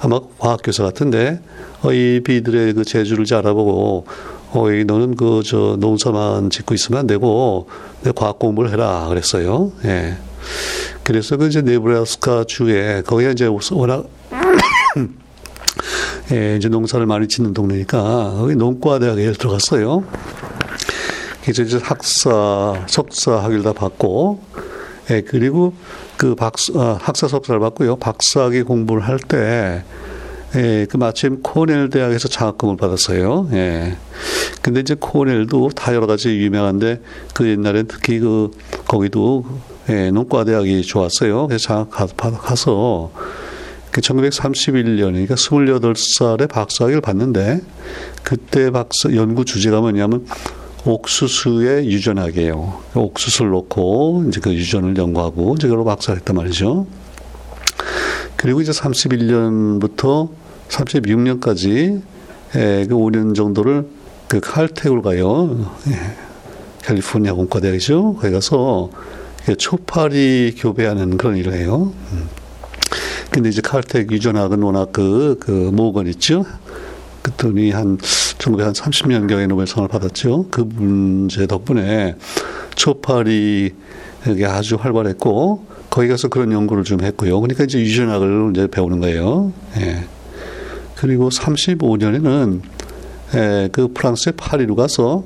[0.02, 1.42] 아마 과학 교사 같은데
[1.82, 4.06] 어, 이 비들의 그 재주를 잘 알아보고
[4.52, 7.68] 어, 이 너는 그 저 농사만 짓고 있으면 안 되고
[8.02, 9.72] 내 과학 공부를 해라 그랬어요.
[9.86, 10.18] 예.
[11.04, 14.06] 그래서 그 이제 네브라스카 주에 거기가 이제 워낙
[16.32, 20.04] 예, 이제 농사를 많이 짓는 동네니까 거기 농과대학에 들어갔어요.
[21.44, 24.42] 그래서 이제 학사, 석사 학위를 다 받고,
[25.12, 25.74] 예, 그리고
[26.18, 27.96] 그 박사, 아, 학사 석사를 받고요.
[27.96, 29.84] 박사학위 공부를 할 때,
[30.56, 33.50] 예, 그 마침 코넬 대학에서 장학금을 받았어요.
[33.54, 33.98] 예.
[34.62, 37.02] 근데 이제 코넬도 다 여러 가지 유명한데
[37.34, 38.52] 그 옛날엔 특히 그
[38.88, 39.46] 거기도
[39.90, 41.48] 예, 농과 대학이 좋았어요.
[41.48, 41.90] 그래서 장학
[42.42, 43.49] 가서 그
[44.02, 47.62] 1931년 그러니까 28살에 박사학위를 받는데
[48.24, 50.26] 그때 박사 연구 주제가 뭐냐면
[50.86, 52.82] 옥수수의 유전학이에요.
[52.96, 56.88] 옥수수를 놓고 이제 그 유전을 연구하고 이제 그걸 박사했단 말이죠.
[58.36, 60.30] 그리고 이제 31년부터
[60.70, 62.02] 36년까지
[62.56, 63.88] 에, 그 5년 정도를
[64.28, 65.74] 그 칼텍을 가요.
[65.90, 65.94] 예,
[66.84, 68.16] 캘리포니아 공과대학이죠.
[68.16, 68.90] 거기 가서
[69.58, 71.94] 초파리 교배하는 그런 일을 해요.
[72.14, 72.39] 음.
[73.30, 76.46] 근데 이제 칼텍 유전학은 워낙 그, 그 모건 있죠.
[77.22, 80.48] 그랬더니 한 1930년경에 노벨상을 받았죠.
[80.50, 82.16] 그 문제 덕분에
[82.76, 83.74] 초파리
[84.28, 87.40] 이게 아주 활발했고 거기 가서 그런 연구를 좀 했고요.
[87.40, 89.54] 그러니까 이제 유전학을 이제 배우는 거예요.
[89.78, 90.06] 예.
[90.96, 92.62] 그리고 35년에는
[93.36, 95.24] 예, 그 프랑스의 파리로 가서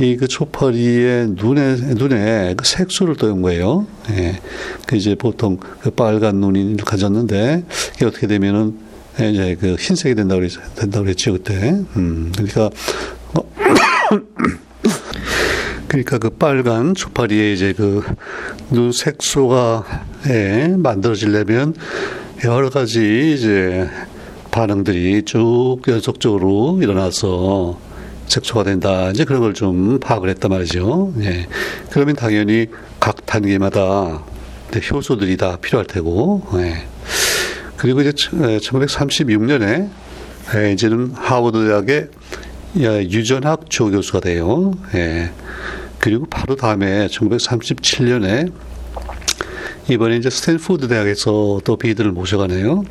[0.00, 3.86] 이 그 초파리의 눈에 눈에 그 색소를 떠온 거예요.
[4.10, 4.38] 예.
[4.86, 7.64] 그 이제 보통 그 빨간 눈이 가졌는데
[7.96, 8.78] 이게 어떻게 되면은
[9.18, 11.72] 이제 그 흰색이 된다고 그랬, 된다고 그랬죠 그때.
[11.96, 12.32] 음.
[12.34, 12.70] 그러니까
[13.34, 13.42] 어,
[15.88, 18.02] 그러니까 그 빨간 초파리에 이제 그
[18.70, 21.74] 눈 색소가 예, 만들어지려면
[22.44, 23.88] 여러 가지 이제
[24.50, 27.78] 반응들이 쭉 연속적으로 일어나서
[28.28, 29.10] 색소가 된다.
[29.10, 31.12] 이제 그런 걸 좀 파악을 했단 말이죠.
[31.20, 31.46] 예.
[31.90, 32.66] 그러면 당연히
[33.00, 34.22] 각 단계마다
[34.90, 36.42] 효소들이 다 필요할 테고.
[36.54, 36.86] 예.
[37.76, 39.88] 그리고 이제 1936년에
[40.54, 42.08] 예, 이제는 하버드 대학의
[43.10, 44.72] 유전학 조교수가 돼요.
[44.94, 45.30] 예.
[45.98, 48.52] 그리고 바로 다음에 1937년에
[49.90, 52.84] 이번에 이제 스탠포드 대학에서 또 비들을 모셔가네요.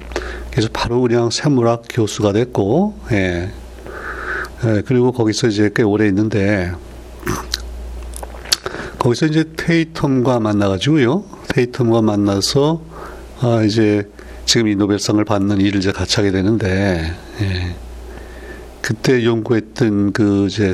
[0.52, 3.52] 그래서 바로 그냥 생물학 교수가 됐고, 예.
[4.66, 6.72] 예, 그리고 거기서 이제 꽤 오래 있는데,
[9.00, 11.24] 거기서 이제 테이텀과 만나가지고요.
[11.50, 12.82] 테이텀과 만나서,
[13.42, 14.10] 아, 이제
[14.46, 17.76] 지금 이 노벨상을 받는 일을 이제 같이 하게 되는데, 예.
[18.82, 20.72] 그때 연구했던 그 이제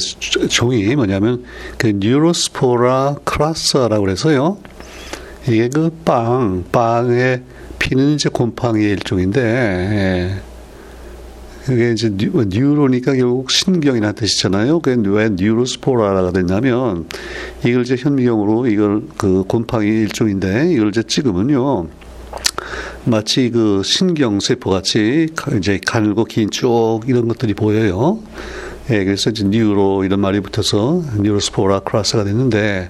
[0.48, 1.44] 종이 뭐냐면
[1.80, 4.60] 그 Neurospora crassa라고 그래서요.
[5.48, 7.42] 이게 그 빵, 빵에
[7.80, 10.53] 피는 이제 곰팡이 일종인데, 예.
[11.66, 14.80] 그게 이제 neu, neuro니까 결국 신경이라는 뜻이잖아요.
[14.80, 17.08] 그게 왜 Neurospora가 됐냐면,
[17.66, 21.88] 이걸 이제 현미경으로 이걸 그 곰팡이 일종인데, 이걸 이제 찍으면요.
[23.06, 28.20] 마치 그 신경세포 같이 이제 가늘고 긴 쭉 이런 것들이 보여요.
[28.90, 32.90] 예, 그래서 이제 뉴로 이런 말이 붙어서 뉴로스포라 크라스가 됐는데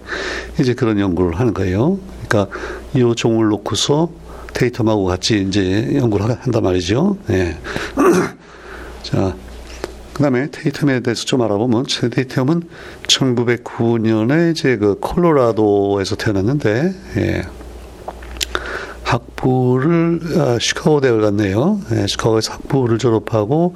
[0.60, 2.00] 이제 그런 연구를 하는 거예요.
[2.28, 2.56] 그러니까
[2.96, 4.10] 이 종을 놓고서
[4.54, 7.18] 데이터하고 같이 이제 연구를 한단 말이죠.
[7.30, 7.58] 예.
[9.04, 9.36] 자,
[10.14, 12.64] 그 다음에 테이텀에 대해서 좀 알아보면, 테이텀은
[13.08, 17.44] 1909년에 이제 그 콜로라도에서 태어났는데, 예.
[19.04, 21.82] 학부를 아, 시카고 대학을 갔네요.
[21.92, 23.76] 예, 시카고에서 학부를 졸업하고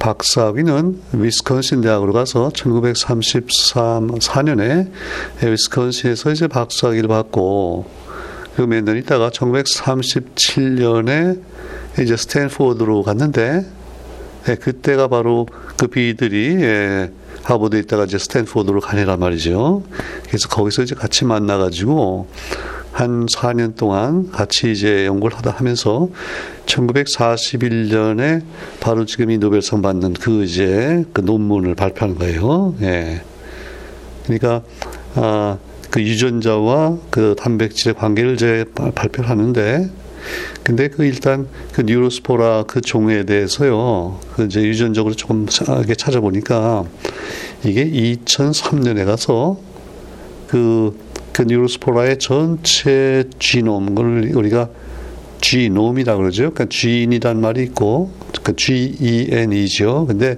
[0.00, 4.90] 박사학위는 위스콘신 대학으로 가서 1934년에
[5.42, 7.86] 위스콘신에서 이제 박사학위를 받고
[8.56, 11.40] 그리고 몇 년 있다가 1937년에
[12.00, 13.64] 이제 스탠포드로 갔는데
[14.48, 17.10] 예, 그때가 바로 그 비들이 예,
[17.42, 19.82] 하버드에 있다가 이제 스탠포드로 가니란 말이죠.
[20.26, 22.28] 그래서 거기서 이제 같이 만나가지고
[22.92, 26.08] 한 4년 동안 같이 이제 연구를 하다 하면서
[26.66, 28.42] 1941년에
[28.80, 32.74] 바로 지금 이 노벨상 받는 그 이제 그 논문을 발표한 거예요.
[32.82, 33.22] 예.
[34.24, 34.62] 그러니까
[35.16, 35.58] 아,
[35.90, 39.90] 그 유전자와 그 단백질의 관계를 이제 발표를 하는데
[40.62, 44.18] 근데 그 일단 그 뉴로스포라 그 종에 대해서요.
[44.34, 46.84] 그 이제 유전적으로 조금 찾아보니까
[47.64, 49.58] 이게 2003년에 가서
[50.48, 54.70] 그 그 뉴로스포라의 전체 지놈을 우리가
[55.40, 56.52] 지놈이라 그러죠.
[56.52, 58.12] 그러니까 지인이란 말이 있고
[58.44, 60.06] 그 G-E-N이죠.
[60.06, 60.36] 근데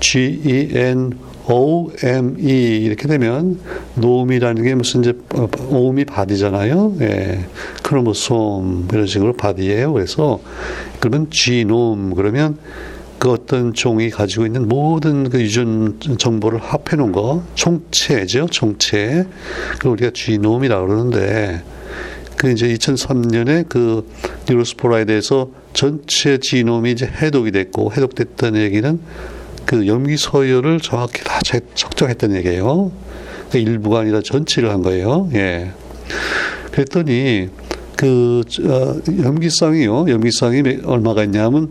[0.00, 1.12] G-E-N
[1.46, 3.58] O-M-E 이렇게 되면
[3.96, 5.12] 노음이라는 게 무슨 이제
[5.68, 6.96] ome이 body잖아요.
[7.00, 7.44] 예.
[7.82, 9.92] chromosome 이런 식으로 body예요.
[9.92, 10.40] 그래서
[11.00, 12.58] 그러면 지놈 그러면
[13.18, 19.26] 그 어떤 종이 가지고 있는 모든 그 유전 정보를 합해 놓은 거 총체죠, 총체.
[19.78, 21.62] 그 우리가 genome이라고 그러는데
[22.36, 24.08] 그 이제 2003년에 그
[24.48, 28.98] Neurospora에 대해서 전체 genome이 이제 해독이 됐고 해독됐다는 얘기는
[29.66, 31.40] 그 염기 서열을 정확히 다
[31.74, 32.92] 측정했다는 얘기예요.
[33.50, 35.28] 그 일부가 아니라 전체를 한 거예요.
[35.34, 35.70] 예.
[36.72, 37.48] 그랬더니
[37.96, 40.08] 그 어, 염기쌍이요.
[40.08, 41.70] 염기쌍이 얼마가 있냐면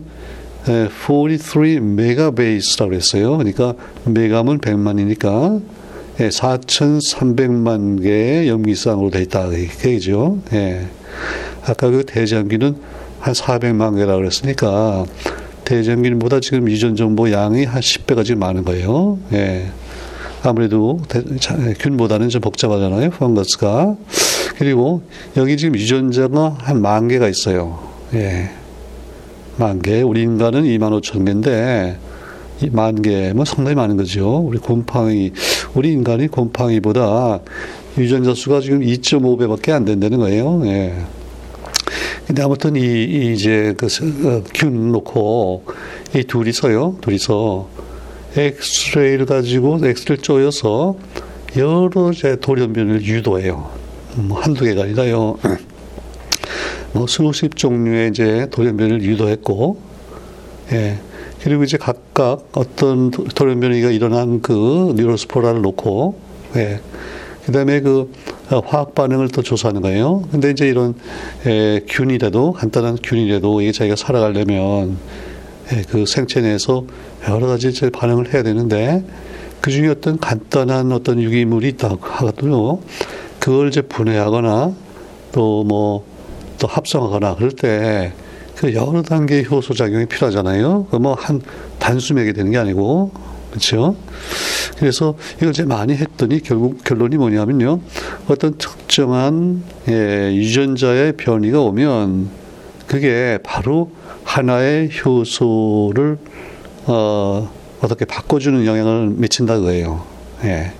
[0.64, 3.36] 43 메가베이스라고 했어요.
[3.36, 3.74] 그러니까
[4.04, 5.60] 메가면 100만이니까
[6.18, 9.48] 4,300만 개의 염기쌍으로 되어 있다.
[9.48, 10.38] 그얘기죠.
[10.52, 10.86] 예.
[11.64, 12.76] 아까 그 대장균은
[13.20, 15.04] 한 400만 개라 그랬으니까
[15.64, 19.18] 대장균보다 지금 유전 정보 양이 한 10배가 지금 많은 거예요.
[19.32, 19.66] 예.
[20.42, 21.00] 아무래도
[21.78, 23.10] 균보다는 좀 복잡하잖아요.
[23.10, 23.96] 펑거스가.
[24.56, 25.02] 그리고
[25.36, 27.78] 여기 지금 유전자가 한 만 개가 있어요.
[28.14, 28.50] 예.
[29.56, 31.96] 만 개, 우리 인간은 2만 5천 개인데,
[32.70, 34.38] 만 개면 상당히 많은 거죠.
[34.38, 35.32] 우리 곰팡이,
[35.74, 37.40] 우리 인간이 곰팡이보다
[37.98, 40.62] 유전자 수가 지금 2.5배밖에 안 된다는 거예요.
[40.66, 40.94] 예.
[42.32, 45.64] 근데 아무튼 이, 이 이제 그균 어, 놓고
[46.16, 47.68] 이 둘이서요, 둘이서
[48.34, 50.96] 엑스레이를 가지고 엑스를 쪼여서
[51.58, 53.68] 여러 제 돌연변을 유도해요.
[54.14, 55.36] 뭐 한두 개가 아니라요.
[56.94, 59.78] 뭐 수십 종류의 이제 돌연변을 유도했고,
[60.72, 61.00] 예.
[61.42, 66.18] 그리고 이제 각각 어떤 돌연변이가 일어난 그 뉴로스포라를 놓고,
[66.56, 66.80] 예.
[67.44, 68.10] 그 다음에 그
[68.60, 70.22] 화학 반응을 또 조사하는 거예요.
[70.30, 70.94] 근데 이제 이런
[71.46, 74.98] 에, 균이라도 간단한 균이라도 이게 자기가 살아가려면
[75.72, 76.84] 에, 그 생체 내에서
[77.28, 79.04] 여러 가지 반응을 해야 되는데
[79.60, 82.82] 그 중에 어떤 간단한 어떤 유기물이 있다 하더라도
[83.38, 84.74] 그걸 이제 분해하거나
[85.32, 86.04] 또 뭐또 뭐,
[86.68, 88.12] 합성하거나 그럴 때
[88.62, 90.86] 그 여러 단계의 효소 작용이 필요하잖아요.
[90.88, 91.40] 그 뭐 한
[91.80, 93.10] 단숨에 되는 게 아니고
[93.52, 93.96] 그렇죠.
[94.78, 97.80] 그래서 이걸 이제 많이 했더니 결국 결론이 뭐냐면요.
[98.28, 102.30] 어떤 특정한 예, 유전자의 변이가 오면
[102.86, 103.92] 그게 바로
[104.24, 106.18] 하나의 효소를
[106.86, 107.50] 어,
[107.82, 110.02] 어떻게 바꿔주는 영향을 미친다 그거예요.
[110.44, 110.72] 예.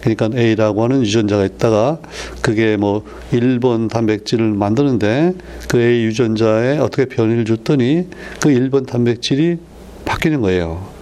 [0.00, 1.98] 그러니까 A라고 하는 유전자가 있다가
[2.42, 5.34] 그게 뭐 1번 단백질을 만드는데
[5.68, 8.08] 그 A 유전자에 어떻게 변이를 줬더니
[8.40, 9.58] 그 1번 단백질이
[10.04, 10.97] 바뀌는 거예요.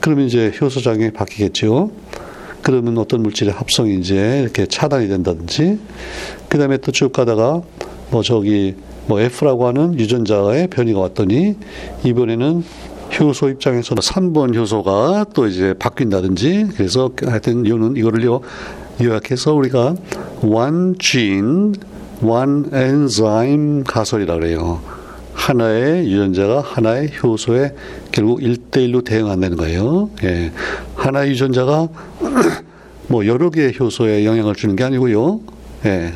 [0.00, 1.90] 그러면 이제 효소 작용이 바뀌겠죠.
[2.62, 5.78] 그러면 어떤 물질의 합성이 이제 이렇게 차단이 된다든지,
[6.48, 7.62] 그 다음에 또 쭉 가다가
[8.10, 8.74] 뭐 저기
[9.06, 11.56] 뭐 F라고 하는 유전자의 변이가 왔더니
[12.04, 12.64] 이번에는
[13.18, 18.40] 효소 입장에서는 3번 효소가 또 이제 바뀐다든지 그래서 하여튼 이거는 이거를 요
[19.00, 19.94] 요약해서 우리가
[20.42, 21.72] one gene,
[22.22, 24.97] one enzyme 가설이라 그래요.
[25.48, 27.74] 하나의 유전자가 하나의 효소에
[28.12, 30.10] 결국 일대일로 대응한다는 거예요.
[30.22, 30.52] 예.
[30.94, 31.88] 하나의 유전자가
[33.08, 35.40] 뭐 여러 개의 효소에 영향을 주는 게 아니고요.
[35.86, 36.12] 예.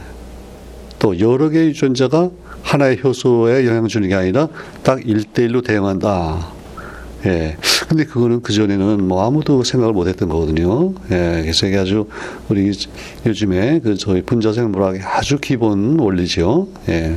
[0.99, 2.29] 또 여러 개의 유전자가
[2.63, 4.49] 하나의 효소에 영향을 주는 게 아니라
[4.83, 6.49] 딱 일대일로 대응한다.
[7.25, 7.57] 예.
[7.89, 10.93] 근데 그거는 그전에는 뭐 아무도 생각을 못 했던 거거든요.
[11.11, 11.41] 예.
[11.41, 12.07] 그래서 이게 아주
[12.51, 12.71] 우리
[13.25, 16.69] 요즘에 그 저희 분자생물학의 아주 기본 원리죠.
[16.91, 17.17] 예.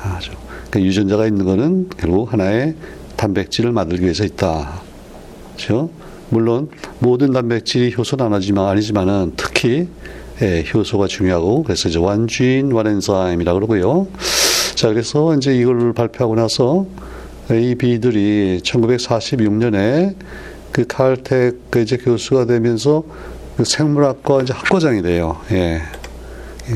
[0.00, 0.30] 아주.
[0.74, 2.74] 그 유전자가 있는 거는 결국 하나의
[3.16, 4.82] 단백질을 만들기 위해서 있다.
[5.54, 5.88] 그렇죠?
[6.30, 9.86] 물론 모든 단백질이 효소는 아니지만 아니지만은 특히
[10.42, 14.08] 예, 효소가 중요하고 그래서 이제 완주인 완엔자임이라 그러고요.
[14.74, 16.86] 자 그래서 이제 이걸 발표하고 나서
[17.52, 20.16] 이 비들이 1946년에
[20.72, 23.04] 그 칼텍 그 이제 교수가 되면서
[23.56, 25.36] 그 생물학과 이제 학과장이 돼요.
[25.52, 25.82] 예.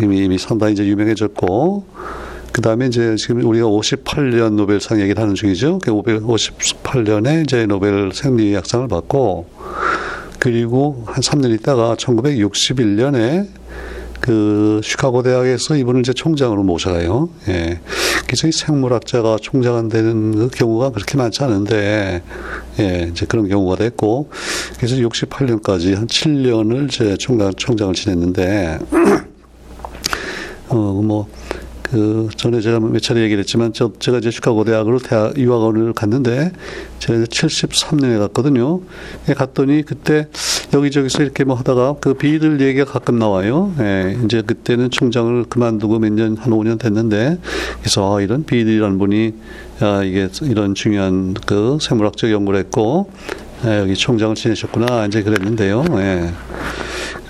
[0.00, 2.28] 이미, 이미 상당히 이제 유명해졌고
[2.59, 5.79] 그 다음에 이제 지금 우리가 58년 노벨상 얘기를 하는 중이죠.
[5.79, 9.47] 58년에 이제 노벨 생리학상을 받고
[10.40, 13.47] 그리고 한 3년 있다가 1961년에
[14.21, 17.29] 그 시카고 대학에서 이분을 이제 총장으로 모셔가요.
[17.47, 17.79] 예.
[18.27, 22.23] 그래서 이 생물학자가 총장은 되는 그 경우가 그렇게 많지 않은데,
[22.81, 24.31] 예, 이제 그런 경우가 됐고,
[24.77, 28.81] 그래서 68년까지 한 7년을 제 총장, 총장을 지냈는데,
[30.71, 31.29] 어, 뭐,
[31.90, 36.53] 그 전에 제가 몇 차례 얘기를 했지만 저 제가 이제 시카고 대학으로 대학 유학원을 갔는데
[36.98, 38.81] 제가 73년에 갔거든요.
[39.29, 40.29] 예, 갔더니 그때
[40.74, 43.72] 여기저기서 이렇게 뭐 하다가 그 비들 얘기가 가끔 나와요.
[43.81, 47.38] 예, 이제 그때는 총장을 그만두고 몇 년 한 5년 됐는데
[47.81, 49.35] 그래서 아, 이런 비들이라는 분이
[49.81, 53.11] 아, 이게 이런 중요한 그 생물학적 연구를 했고
[53.64, 55.85] 예, 여기 총장을 지내셨구나 이제 그랬는데요.
[55.92, 56.31] 예.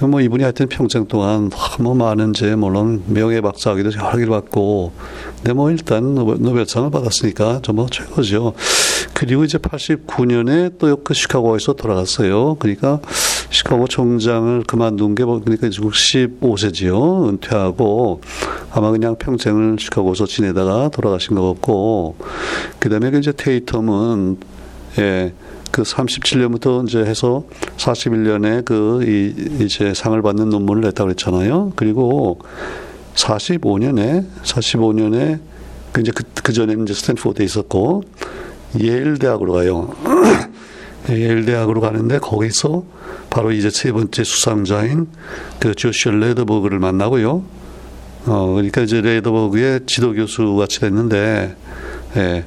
[0.07, 4.93] 뭐 이분이 하여튼 평생 동안 뭐 많은 제 물론 명예 박사학위도 여러 개를 받고
[5.37, 8.53] 근데 뭐 일단 노벨, 상을 받았으니까 좀뭐 최고죠.
[9.15, 12.57] 그리고 이제 89년에 또 그 시카고에서 돌아갔어요.
[12.57, 13.01] 그러니까
[13.51, 17.29] 시카고 총장을 그만둔 게뭐 그러니까 65세지요.
[17.29, 18.21] 은퇴하고
[18.71, 22.17] 아마 그냥 평생을 시카고에서 지내다가 돌아가신 것 같고
[22.79, 24.37] 그 다음에 그 이제 테이텀은
[24.99, 25.33] 예.
[25.71, 27.45] 그 37년부터 이제 해서
[27.77, 31.73] 41년에 그 이, 이제 상을 받는 논문을 냈다고 그랬잖아요.
[31.77, 32.41] 그리고
[33.15, 35.41] 45년에 45년에
[35.93, 38.03] 그 이제 그, 그 전에는 이제 스탠포드에 있었고
[38.81, 39.95] 예일 대학으로 가요.
[41.11, 42.85] 예일 대학으로 가는데 거기서
[43.31, 45.07] 바로 이제 세 번째 수상자인
[45.59, 47.45] 그 조슈아 레더버그를 만나고요.
[48.27, 51.57] 어 그러니까 이제 레더버그의 지도 교수 같이 됐는데
[52.17, 52.45] 예.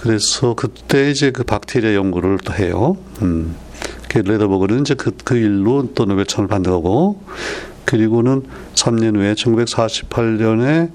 [0.00, 2.96] 그래서 그때 이제 그 박테리아 연구를 또 해요.
[3.22, 3.54] 음.
[4.08, 7.22] 그 레더버그는 이제 그, 그 일로 또 노벨상을 받는 거고,
[7.84, 8.42] 그리고는
[8.74, 10.90] 3년 후에 1948년에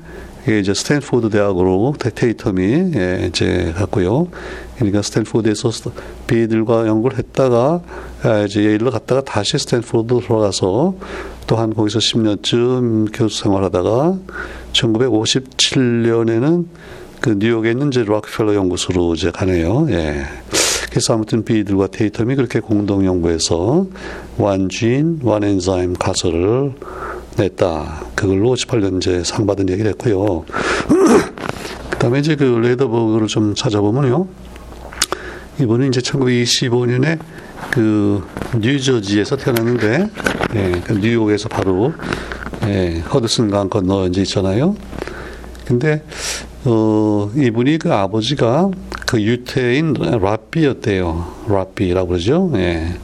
[0.59, 4.27] 이제 스탠포드 대학으로 테이텀이 예, 이제 갔고요.
[4.75, 5.71] 그러니까 스탠포드에서
[6.27, 7.81] 비들과 연구를 했다가
[8.23, 10.95] 아, 이제 예일로 갔다가 다시 스탠포드 돌아가서
[11.47, 14.17] 또 한 거기서 10년쯤 교수 생활하다가
[14.73, 16.65] 1957년에는
[17.25, 19.87] 그 뉴욕에 있는 이제 락펠러 연구소로 이제 가네요.
[19.89, 20.25] 예.
[20.91, 23.87] 그래서 아무튼 비들과 테이텀이 그렇게 공동 연구해서
[24.37, 26.73] one gene one enzyme 가설을
[27.35, 28.03] 냈다.
[28.13, 30.45] 그걸로 58년 이제 상 받은 얘기를 했고요.
[31.89, 34.27] 그 다음에 이제 그 레더버그를 좀 찾아보면요.
[35.61, 37.17] 이분은 이제 1925년에
[37.71, 38.23] 그
[38.59, 40.09] 뉴저지에서 태어났는데,
[40.53, 41.91] 예, 그 뉴욕에서 바로
[42.67, 44.75] 예, 허드슨 강 건너 이제 있잖아요.
[45.65, 46.03] 근데
[46.65, 48.69] 어, 이분이 그 아버지가
[49.05, 51.45] 그 유태인 랍비였대요.
[51.47, 52.51] 랍비라고 그러죠.
[52.55, 52.95] 예.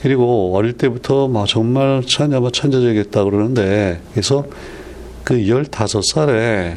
[0.00, 2.02] 그리고 어릴 때부터 막 정말
[2.40, 4.44] 뭐 천재적이었다 그러는데, 그래서
[5.24, 6.76] 그 15살에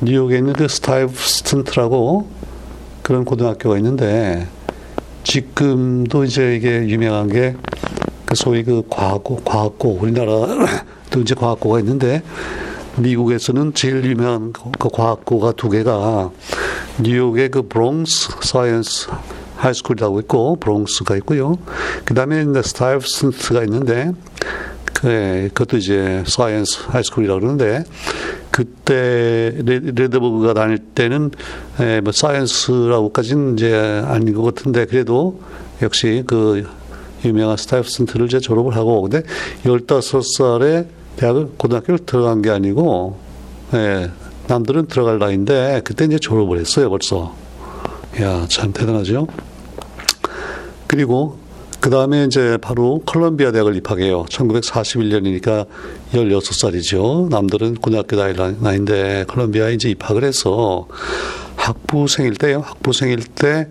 [0.00, 2.28] 뉴욕에 있는 그 스타이브스턴트라고
[3.02, 4.46] 그런 고등학교가 있는데,
[5.22, 7.54] 지금도 이제 이게 유명한 게
[8.30, 12.22] 그 소위 그 과학고, 과학고, 우리나라도 이제 과학고가 있는데,
[13.00, 16.30] 미국에서는 제일 유명한 그 과학고가 두 개가
[17.02, 19.08] 뉴욕의 그 브롱스 Science
[19.56, 21.58] High School이라고 있고 브롱스가 있고요.
[22.04, 24.12] 그 다음에 스타이브스가 있는데
[24.94, 27.84] 그 그것도 이제 science high school이라고 그러는데
[28.50, 31.30] 그때 레드버그가 다닐 때는
[31.78, 35.40] 에, 뭐 science라고까지는 이제 아닌 것 같은데 그래도
[35.82, 36.66] 역시 그
[37.24, 39.22] 유명한 스타이브슨트를 이제 졸업을 하고 근데
[39.64, 43.18] 열다섯 살에 대학을 고등학교를 들어간 게 아니고
[43.74, 44.10] 예,
[44.48, 47.34] 남들은 들어갈 나이인데 그때 이제 졸업을 했어요 벌써.
[48.20, 49.26] 야 참 대단하죠.
[50.86, 51.38] 그리고
[51.78, 54.24] 그 다음에 이제 바로 컬럼비아 대학을 입학해요.
[54.24, 55.66] 1941년이니까
[56.12, 57.28] 16살이죠.
[57.30, 60.88] 남들은 고등학교 나이인데 컬럼비아에 이제 입학을 해서
[61.56, 62.60] 학부생일 때요.
[62.60, 63.68] 학부생일 때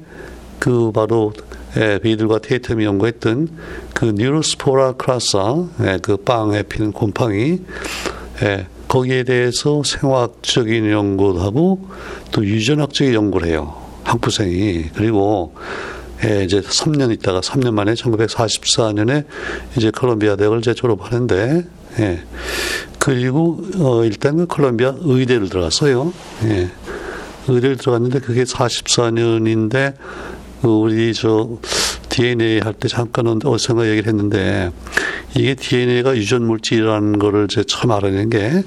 [0.59, 1.33] 그 바로
[1.77, 3.49] 예, 비들과 테이텀이 연구했던
[3.93, 7.61] 그 뉴로스포라 크라사, 예, 그 빵에 피는 곰팡이,
[8.43, 11.87] 예, 거기에 대해서 생화학적인 연구도 하고
[12.31, 13.75] 또 유전학적인 연구를 해요.
[14.03, 14.89] 학부생이.
[14.95, 15.53] 그리고
[16.25, 19.25] 예, 이제 3년 있다가 3년 만에 1944년에
[19.77, 21.63] 이제 콜롬비아 대학을 이제 졸업하는데,
[21.99, 22.23] 예.
[22.97, 26.11] 그리고, 어, 일단 그 콜롬비아 의대를 들어갔어요.
[26.45, 26.69] 예.
[27.47, 29.93] 의대를 들어갔는데 그게 44년인데,
[30.63, 31.49] 우리 저
[32.09, 34.71] DNA 할 때 잠깐 어디선가 얘기를 했는데,
[35.35, 38.63] 이게 DNA가 유전 물질이라는 거를 제 처음 알아낸 게,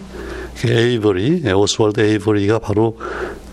[0.64, 2.98] 에이버리, 오스월드 에이버리가 바로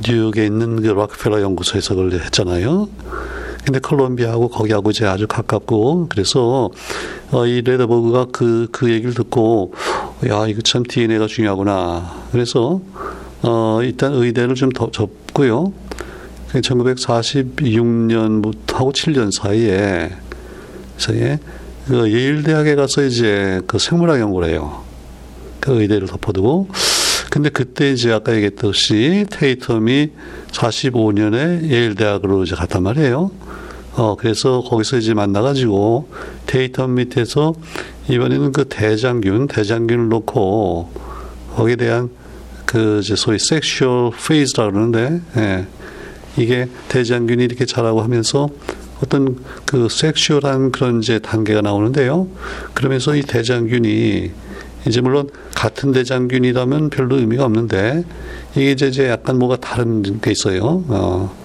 [0.07, 2.87] 뉴욕에 있는 그 락펠러 연구소에서 그걸 했잖아요.
[3.65, 6.71] 근데 콜롬비아하고 거기하고 이제 아주 가깝고 그래서
[7.31, 9.73] 어, 이 레더버그가 그, 그 얘기를 듣고
[10.27, 12.23] 야, 이거 참 DNA가 중요하구나.
[12.31, 12.79] 그래서
[13.41, 15.73] 어, 일단 의대를 좀 더 접고요.
[16.53, 20.11] 1946년부터 하고 7년 사이에
[20.97, 21.39] 사이에
[21.87, 24.83] 그 예일 대학에 가서 이제 그 생물학 연구를 해요.
[25.59, 26.69] 그 의대를 덮어두고
[27.29, 30.11] 근데 그때 이제 아까 얘기했듯이 테이텀이
[30.51, 33.31] 45년에 예일 대학으로 이제 갔단 말이에요.
[33.95, 36.09] 어, 그래서 거기서 이제 만나가지고
[36.45, 37.53] 테이텀 밑에서
[38.09, 40.89] 이번에는 그 대장균, 대장균을 놓고
[41.55, 42.09] 거기에 대한
[42.65, 45.65] 그 이제 소위 sexual phase라 그러는데, 예.
[46.37, 48.49] 이게 대장균이 이렇게 자라고 하면서
[49.03, 52.27] 어떤 그 sexual한 그런 이제 단계가 나오는데요.
[52.73, 54.31] 그러면서 이 대장균이
[54.87, 58.03] 이제 물론 같은 대장균이라면 별로 의미가 없는데
[58.55, 60.83] 이게 이제 약간 뭐가 다른 게 있어요.
[60.87, 61.35] 어,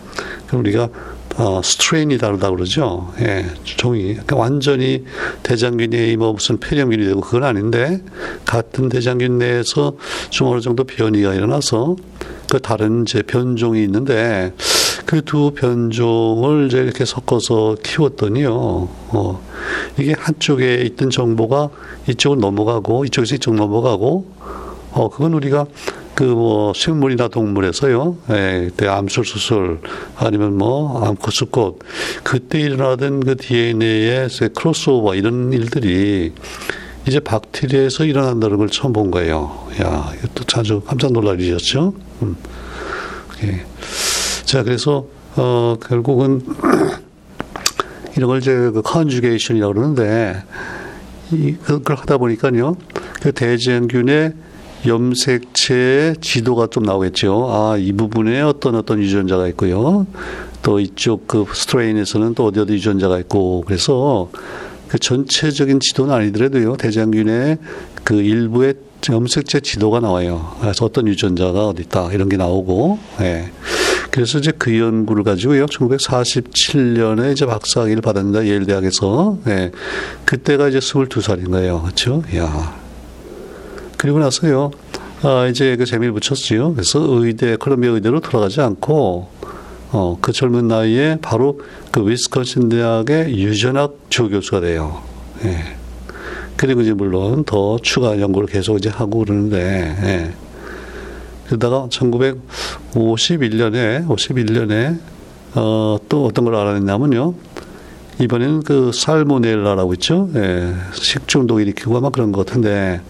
[0.47, 0.88] 그럼 우리가
[1.37, 3.12] 어, 스트레인이 다르다 그러죠.
[3.20, 4.12] 예, 종이.
[4.12, 5.05] 그러니까 완전히
[5.42, 8.01] 대장균이 뭐 무슨 폐렴균이 되고 그건 아닌데
[8.44, 9.97] 같은 대장균 내에서
[10.31, 11.97] 좀 어느 정도 변이가 일어나서
[12.50, 14.52] 그 다른 이제 변종이 있는데
[15.07, 18.52] 그 두 변종을 이제 이렇게 섞어서 키웠더니요.
[18.52, 19.42] 어,
[19.98, 21.70] 이게 한쪽에 있던 정보가
[22.09, 24.26] 이쪽으로 넘어가고 이쪽에서 이쪽 넘어가고
[24.92, 25.66] 어, 그건 우리가
[26.14, 29.80] 그뭐 생물이나 동물에서요, 예, 그때 암술 수술
[30.16, 31.80] 아니면 뭐 암컷수꽃
[32.22, 36.33] 그때 일어나던 그 DNA의 크로스오버 이런 일들이
[37.09, 39.66] 이제 박테리아에서 일어난다는 걸 처음 본 거예요.
[39.83, 41.92] 야, 이것도 자주 깜짝 놀랄 일이었죠.
[42.25, 42.37] 음.
[43.44, 43.64] 예.
[44.44, 45.06] 자, 그래서
[45.37, 46.42] 어 결국은
[48.16, 50.42] 이런 걸 이제 그 conjugation이라고 그러는데
[51.33, 52.77] 이 그걸 하다 보니까요,
[53.20, 54.35] 그 대장균의
[54.87, 57.48] 염색체의 지도가 좀 나오겠죠.
[57.50, 60.06] 아, 이 부분에 어떤 어떤 유전자가 있고요.
[60.62, 64.31] 또 이쪽 그 strain에서는 또 어디 어디 유전자가 있고 그래서
[64.88, 66.77] 그 전체적인 지도는 아니더라도요.
[66.77, 67.58] 대장균의
[68.04, 68.75] 그 일부의
[69.13, 70.57] 염색체 지도가 나와요.
[70.61, 73.50] 그래서 어떤 유전자가 어디 있다 이런 게 나오고, 예.
[74.11, 75.67] 그래서 이제 그 연구를 가지고요.
[75.67, 79.73] 1947년에 이제 박사학위를 받았는데 예일 대학에서, 예.
[80.25, 81.83] 그때가 이제 22살인 거예요.
[81.83, 82.23] 그렇죠?
[82.37, 82.77] 야.
[83.96, 84.71] 그리고 나서요.
[85.23, 86.75] 아, 이제 그 재미를 붙였지요.
[86.75, 89.29] 그래서 의대, 컬럼비아 의대로 돌아가지 않고,
[89.92, 95.02] 어, 그 젊은 나이에 바로 그 위스콘신 대학의 유전학 조교수가 돼요.
[95.44, 95.83] 예.
[96.65, 100.33] 그리고 이제 물론 더 추가 연구를 계속 이제 하고 그러는데, 예.
[101.44, 104.98] 그러다가 1951년에, 51년에,
[105.56, 107.35] 어, 또 어떤 걸 알아냈냐면요.
[108.19, 110.31] 이번에는 그 살모넬라라고 있죠.
[110.37, 110.73] 예.
[110.94, 113.02] 식중독 일으키고 아마 그런 것 같은데,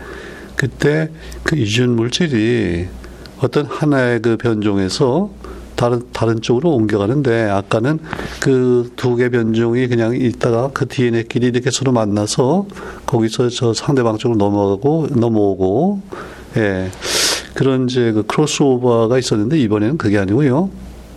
[0.56, 1.10] 그때
[1.44, 2.88] 그 이준 물질이
[3.38, 5.30] 어떤 하나의 그 변종에서
[5.76, 7.98] 다른 다른 쪽으로 옮겨가는데 아까는
[8.40, 12.66] 그 두 개 변종이 그냥 있다가 그 DNA끼리 이렇게 서로 만나서
[13.06, 16.00] 거기서 저 상대방 쪽으로 넘어가고 넘어오고
[16.58, 16.90] 예
[17.54, 20.70] 그런 이제 그 crossover가 있었는데 이번에는 그게 아니고요.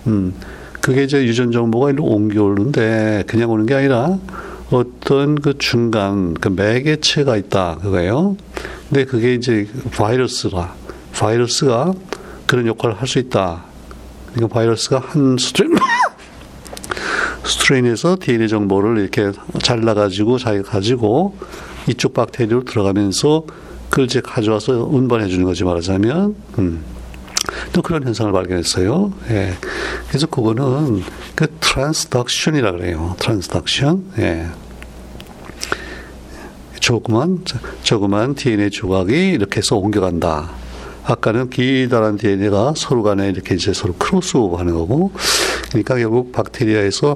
[0.08, 0.34] 음
[0.82, 4.18] 그게 이제 유전 정보가 일로 옮겨오는데 그냥 오는 게 아니라
[4.72, 8.38] 어떤 그 중간 그 매개체가 있다 그거예요.
[8.90, 10.74] 근데 그게 이제 바이러스라
[11.14, 11.94] 바이러스가
[12.46, 13.67] 그런 역할을 할 수 있다.
[14.38, 15.76] 그러니까 바이러스가 한 strain
[17.44, 19.32] strain에서 DNA 정보를 이렇게
[19.64, 21.36] 잘라가지고 자기가 가지고
[21.88, 23.46] 이쪽 박테리아로 들어가면서
[23.90, 26.84] 그걸 이제 가져와서 운반해 주는 거지 말하자면 음.
[27.74, 29.14] 또 그런 현상을 발견했어요.
[29.30, 29.54] 예.
[30.08, 33.16] 그래서 그거는 그 transduction이라 그래요.
[33.20, 34.14] transduction.
[34.20, 34.48] 예.
[36.80, 37.44] 조그만
[37.84, 40.67] 조그만 DNA 조각이 이렇게 해서 옮겨간다.
[41.08, 45.12] 아까는 기다란 DNA가 서로 간에 이렇게 이제 서로 크로스오버 하는 거고,
[45.70, 47.16] 그러니까 결국 박테리아에서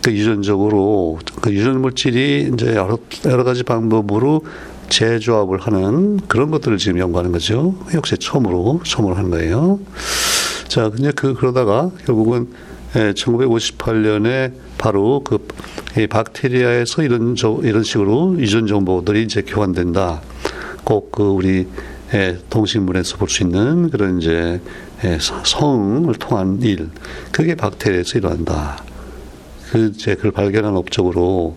[0.00, 4.42] 그 유전적으로 그 유전 물질이 이제 여러, 여러 가지 방법으로
[4.88, 7.74] 재조합을 하는 그런 것들을 지금 연구하는 거죠.
[7.94, 9.80] 역시 처음으로, 처음으로 하는 거예요.
[10.68, 12.48] 자, 근데 그, 그러다가 결국은
[12.94, 15.46] 예, 1958년에 바로 그
[16.08, 20.20] 박테리아에서 이런 저, 이런 식으로 유전 정보들이 이제 교환된다.
[20.84, 21.68] 꼭 그 우리
[22.14, 24.60] 예, 동식물에서 볼 수 있는 그런 이제
[25.04, 26.90] 예, 성을 통한 일,
[27.30, 28.82] 그게 박테리아에서 일어난다.
[29.70, 31.56] 그 이제 그걸 발견한 업적으로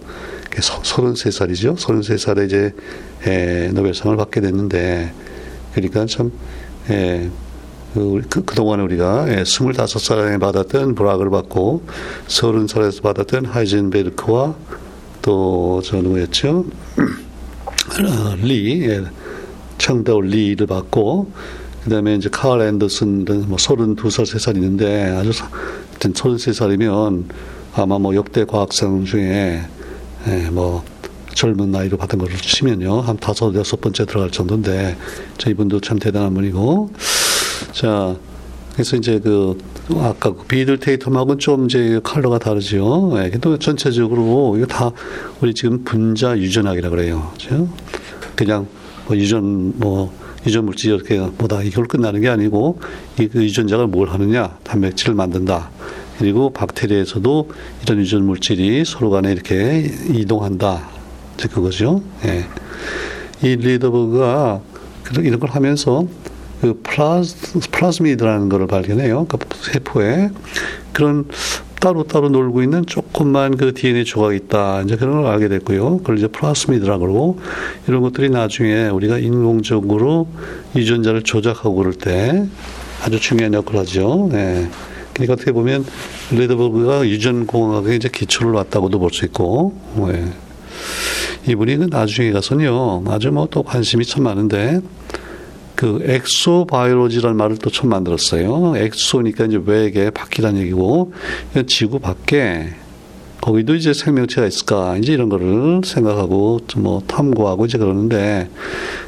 [0.52, 1.76] 33살이죠.
[1.78, 2.74] 33살에 이제
[3.28, 5.12] 예, 노벨상을 받게 됐는데,
[5.74, 6.32] 그러니까 참,
[6.90, 7.30] 예,
[7.94, 11.84] 그, 그, 그동안 우리가 예, 25살에 받았던 브락을 받고,
[12.28, 14.56] 30살에서 받았던 하이젠베르크와
[15.22, 16.66] 또, 저 누구였죠?
[16.98, 19.04] 어, 리, 예,
[19.78, 21.32] 청대올 리를 받고,
[21.86, 25.32] 그 다음에 이제 카을 앤더슨은 뭐 32살, 3살 있는데 아주
[25.92, 27.26] 하여튼 33살이면
[27.76, 29.62] 아마 뭐 역대 과학상 중에
[30.28, 30.84] 예, 뭐
[31.36, 33.02] 젊은 나이로 받은 거를 치면요.
[33.02, 34.98] 한 다섯, 여섯 번째 들어갈 정도인데
[35.38, 36.90] 저희분도 참 대단한 분이고
[37.74, 38.16] 자,
[38.74, 39.56] 그래서 이제 그
[40.00, 43.14] 아까 그 비들 테이텀하고는 좀 이제 컬러가 다르죠.
[43.18, 44.92] 예, 근데 전체적으로 이거 다
[45.40, 47.32] 우리 지금 분자 유전학이라 그래요.
[47.34, 47.70] 그죠?
[48.36, 48.68] 그냥
[49.08, 50.14] 뭐 유전 뭐
[50.46, 52.80] 유전 물질 이렇게 뭐다 이걸 끝나는 게 아니고
[53.20, 55.72] 이그 유전자가 뭘 하느냐 단백질을 만든다.
[56.20, 57.50] 그리고 박테리아에서도
[57.84, 60.88] 이런 유전 물질이 서로 간에 이렇게 이동한다.
[61.38, 62.02] 이제 그거죠.
[62.26, 62.46] 예.
[63.42, 64.62] 이 리더버그가
[65.20, 66.08] 이런 걸 하면서
[66.62, 69.26] 그 플라즈, 플라즈미드라는 것을 발견해요.
[69.28, 70.30] 그 세포에.
[70.94, 71.28] 그런
[71.86, 74.82] 따로따로 놀고 있는 조그만 그 DNA 조각이 있다.
[74.82, 76.00] 이제 그런 걸 알게 됐고요.
[76.00, 77.40] 그걸 이제 플라스미드라고 그러고
[77.88, 80.28] 이런 것들이 나중에 우리가 인공적으로
[80.76, 82.48] 유전자를 조작하고 그럴 때
[83.04, 84.30] 아주 중요한 역할을 하죠.
[84.32, 84.68] 네.
[85.14, 85.86] 그러니까 어떻게 보면
[86.32, 90.34] 레드버그가 유전공학에 이제 기초를 놨다고도 볼 수 있고, 네.
[91.48, 94.82] 이분이 그 나중에 가서는요, 아주 뭐 또 관심이 참 많은데,
[95.76, 98.74] 그 exobiology라는 말을 또 처음 만들었어요.
[98.78, 101.14] exo니까 이제 외계 밖이란 얘기고
[101.68, 102.70] 지구 밖에
[103.42, 108.50] 거기도 이제 생명체가 있을까 이제 이런 거를 생각하고 뭐 탐구하고 이제 그러는데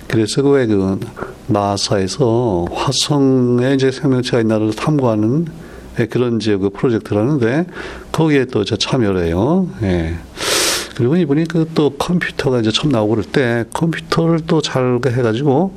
[0.08, 1.00] 그래서 그왜그
[1.48, 5.48] 나사에서 화성에 이제 생명체가 있나를 탐구하는
[6.10, 7.66] 그런 이제 그 프로젝트를 하는데
[8.12, 9.68] 거기에 또 저 참여를 해요.
[9.82, 10.16] 예.
[10.96, 15.74] 그리고 이분이 그 또 컴퓨터가 이제 처음 나오고 그럴 때 컴퓨터를 또 잘 해가지고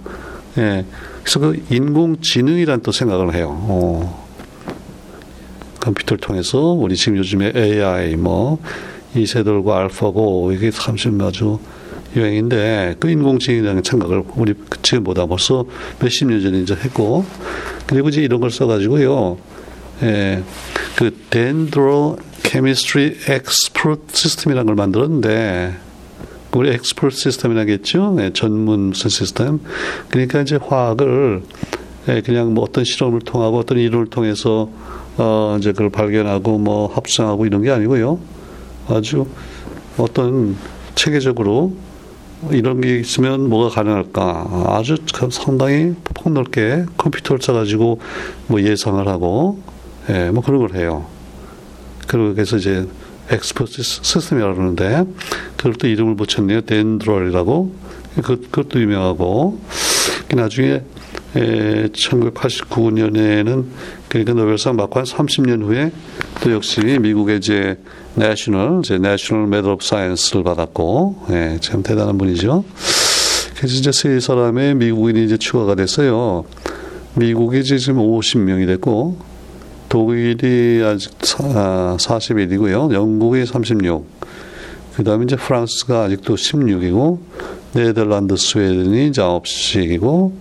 [0.59, 0.85] 예.
[1.23, 3.49] 그래서 그 인공지능이란 또 생각을 해요.
[3.51, 4.29] 어.
[5.81, 8.59] 컴퓨터를 통해서 우리 지금 요즘에 AI 뭐
[9.15, 11.59] 이세돌과 알파고 이게 참 아주
[12.15, 15.65] 유행인데 그 인공지능이라는 생각을 우리 지금보다 벌써
[16.01, 17.25] 몇십 년 전에 이제 했고
[17.87, 19.39] 그리고 이제 이런 걸 써가지고요.
[20.03, 20.43] 예,
[20.97, 25.77] 그 dendro chemistry expert system이라는 걸 만들었는데
[26.53, 28.15] 우리 expert system이라겠죠.
[28.17, 29.61] 네, 전문 무슨 시스템.
[30.09, 31.43] 그러니까 이제 화학을
[32.07, 34.69] 네, 그냥 뭐 어떤 실험을 통하고 어떤 이론을 통해서
[35.17, 38.19] 어 이제 그걸 발견하고 뭐 합성하고 이런 게 아니고요.
[38.89, 39.27] 아주
[39.97, 40.57] 어떤
[40.95, 41.75] 체계적으로
[42.51, 44.65] 이런 게 있으면 뭐가 가능할까?
[44.67, 44.97] 아주
[45.31, 48.01] 상당히 폭넓게 컴퓨터를 써가지고
[48.47, 49.61] 뭐 예상을 하고,
[50.09, 51.05] 예, 뭐 그런 걸 해요.
[52.07, 52.89] 그래서 이제
[53.31, 55.05] expert system이라고 그러는데,
[55.57, 56.63] 그걸 또 이름을 붙였네요.
[56.63, 57.75] 덴드롤이라고.
[58.23, 59.61] 그, 그것도 유명하고,
[60.35, 60.83] 나중에
[61.37, 63.65] 에, 1989년에는
[64.09, 65.93] 그러니까 노벨상 받고 한 30년 후에
[66.43, 67.79] 또 역시 미국의 이제
[68.17, 72.65] National, 이제 National Medal of Science를 받았고, 예, 참 대단한 분이죠.
[73.57, 76.45] 그래서 이제 세 사람의 미국인이 이제 추가가 됐어요.
[77.15, 79.19] 미국이 지금 50명이 됐고,
[79.91, 82.95] 독일이 아직 41이고요.
[82.95, 84.07] 영국이 36.
[84.95, 87.19] 그 다음에 이제 프랑스가 아직도 16이고,
[87.75, 90.33] 네덜란드, 스웨덴이 이제 9씩이고,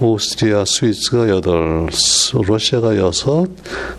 [0.00, 1.42] 오스트리아, 스위스가 8,
[2.46, 3.54] 러시아가 6,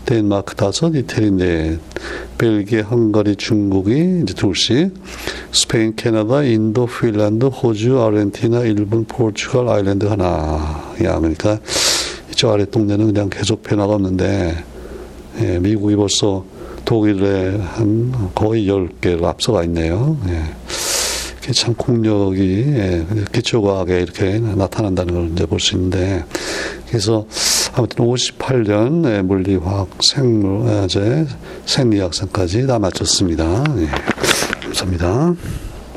[0.05, 1.79] 덴마크 5, 이태리 4,
[2.39, 4.91] 벨기에, 헝가리, 중국이 이제 둘씩,
[5.51, 10.83] 스페인, 캐나다, 인도, 핀란드, 호주, 아르헨티나, 일본, 포르투갈, 아일랜드 하나.
[11.03, 11.59] 야, 그러니까
[12.31, 14.63] 이쪽 아래 동네는 그냥 계속 변화가 없는데,
[15.41, 16.45] 예, 미국이 벌써
[16.85, 20.17] 독일에 한 거의 10개를 앞서가 있네요.
[20.29, 20.43] 예.
[21.53, 26.23] 참 국력이 예, 기초과학에 이렇게 나타난다는 걸 이제 볼 수 있는데
[26.87, 27.27] 그래서
[27.73, 30.87] 아무튼 58년 예, 물리화학 생물 아,
[31.65, 33.63] 생리학상까지 다 마쳤습니다.
[33.77, 33.87] 예,
[34.63, 35.35] 감사합니다.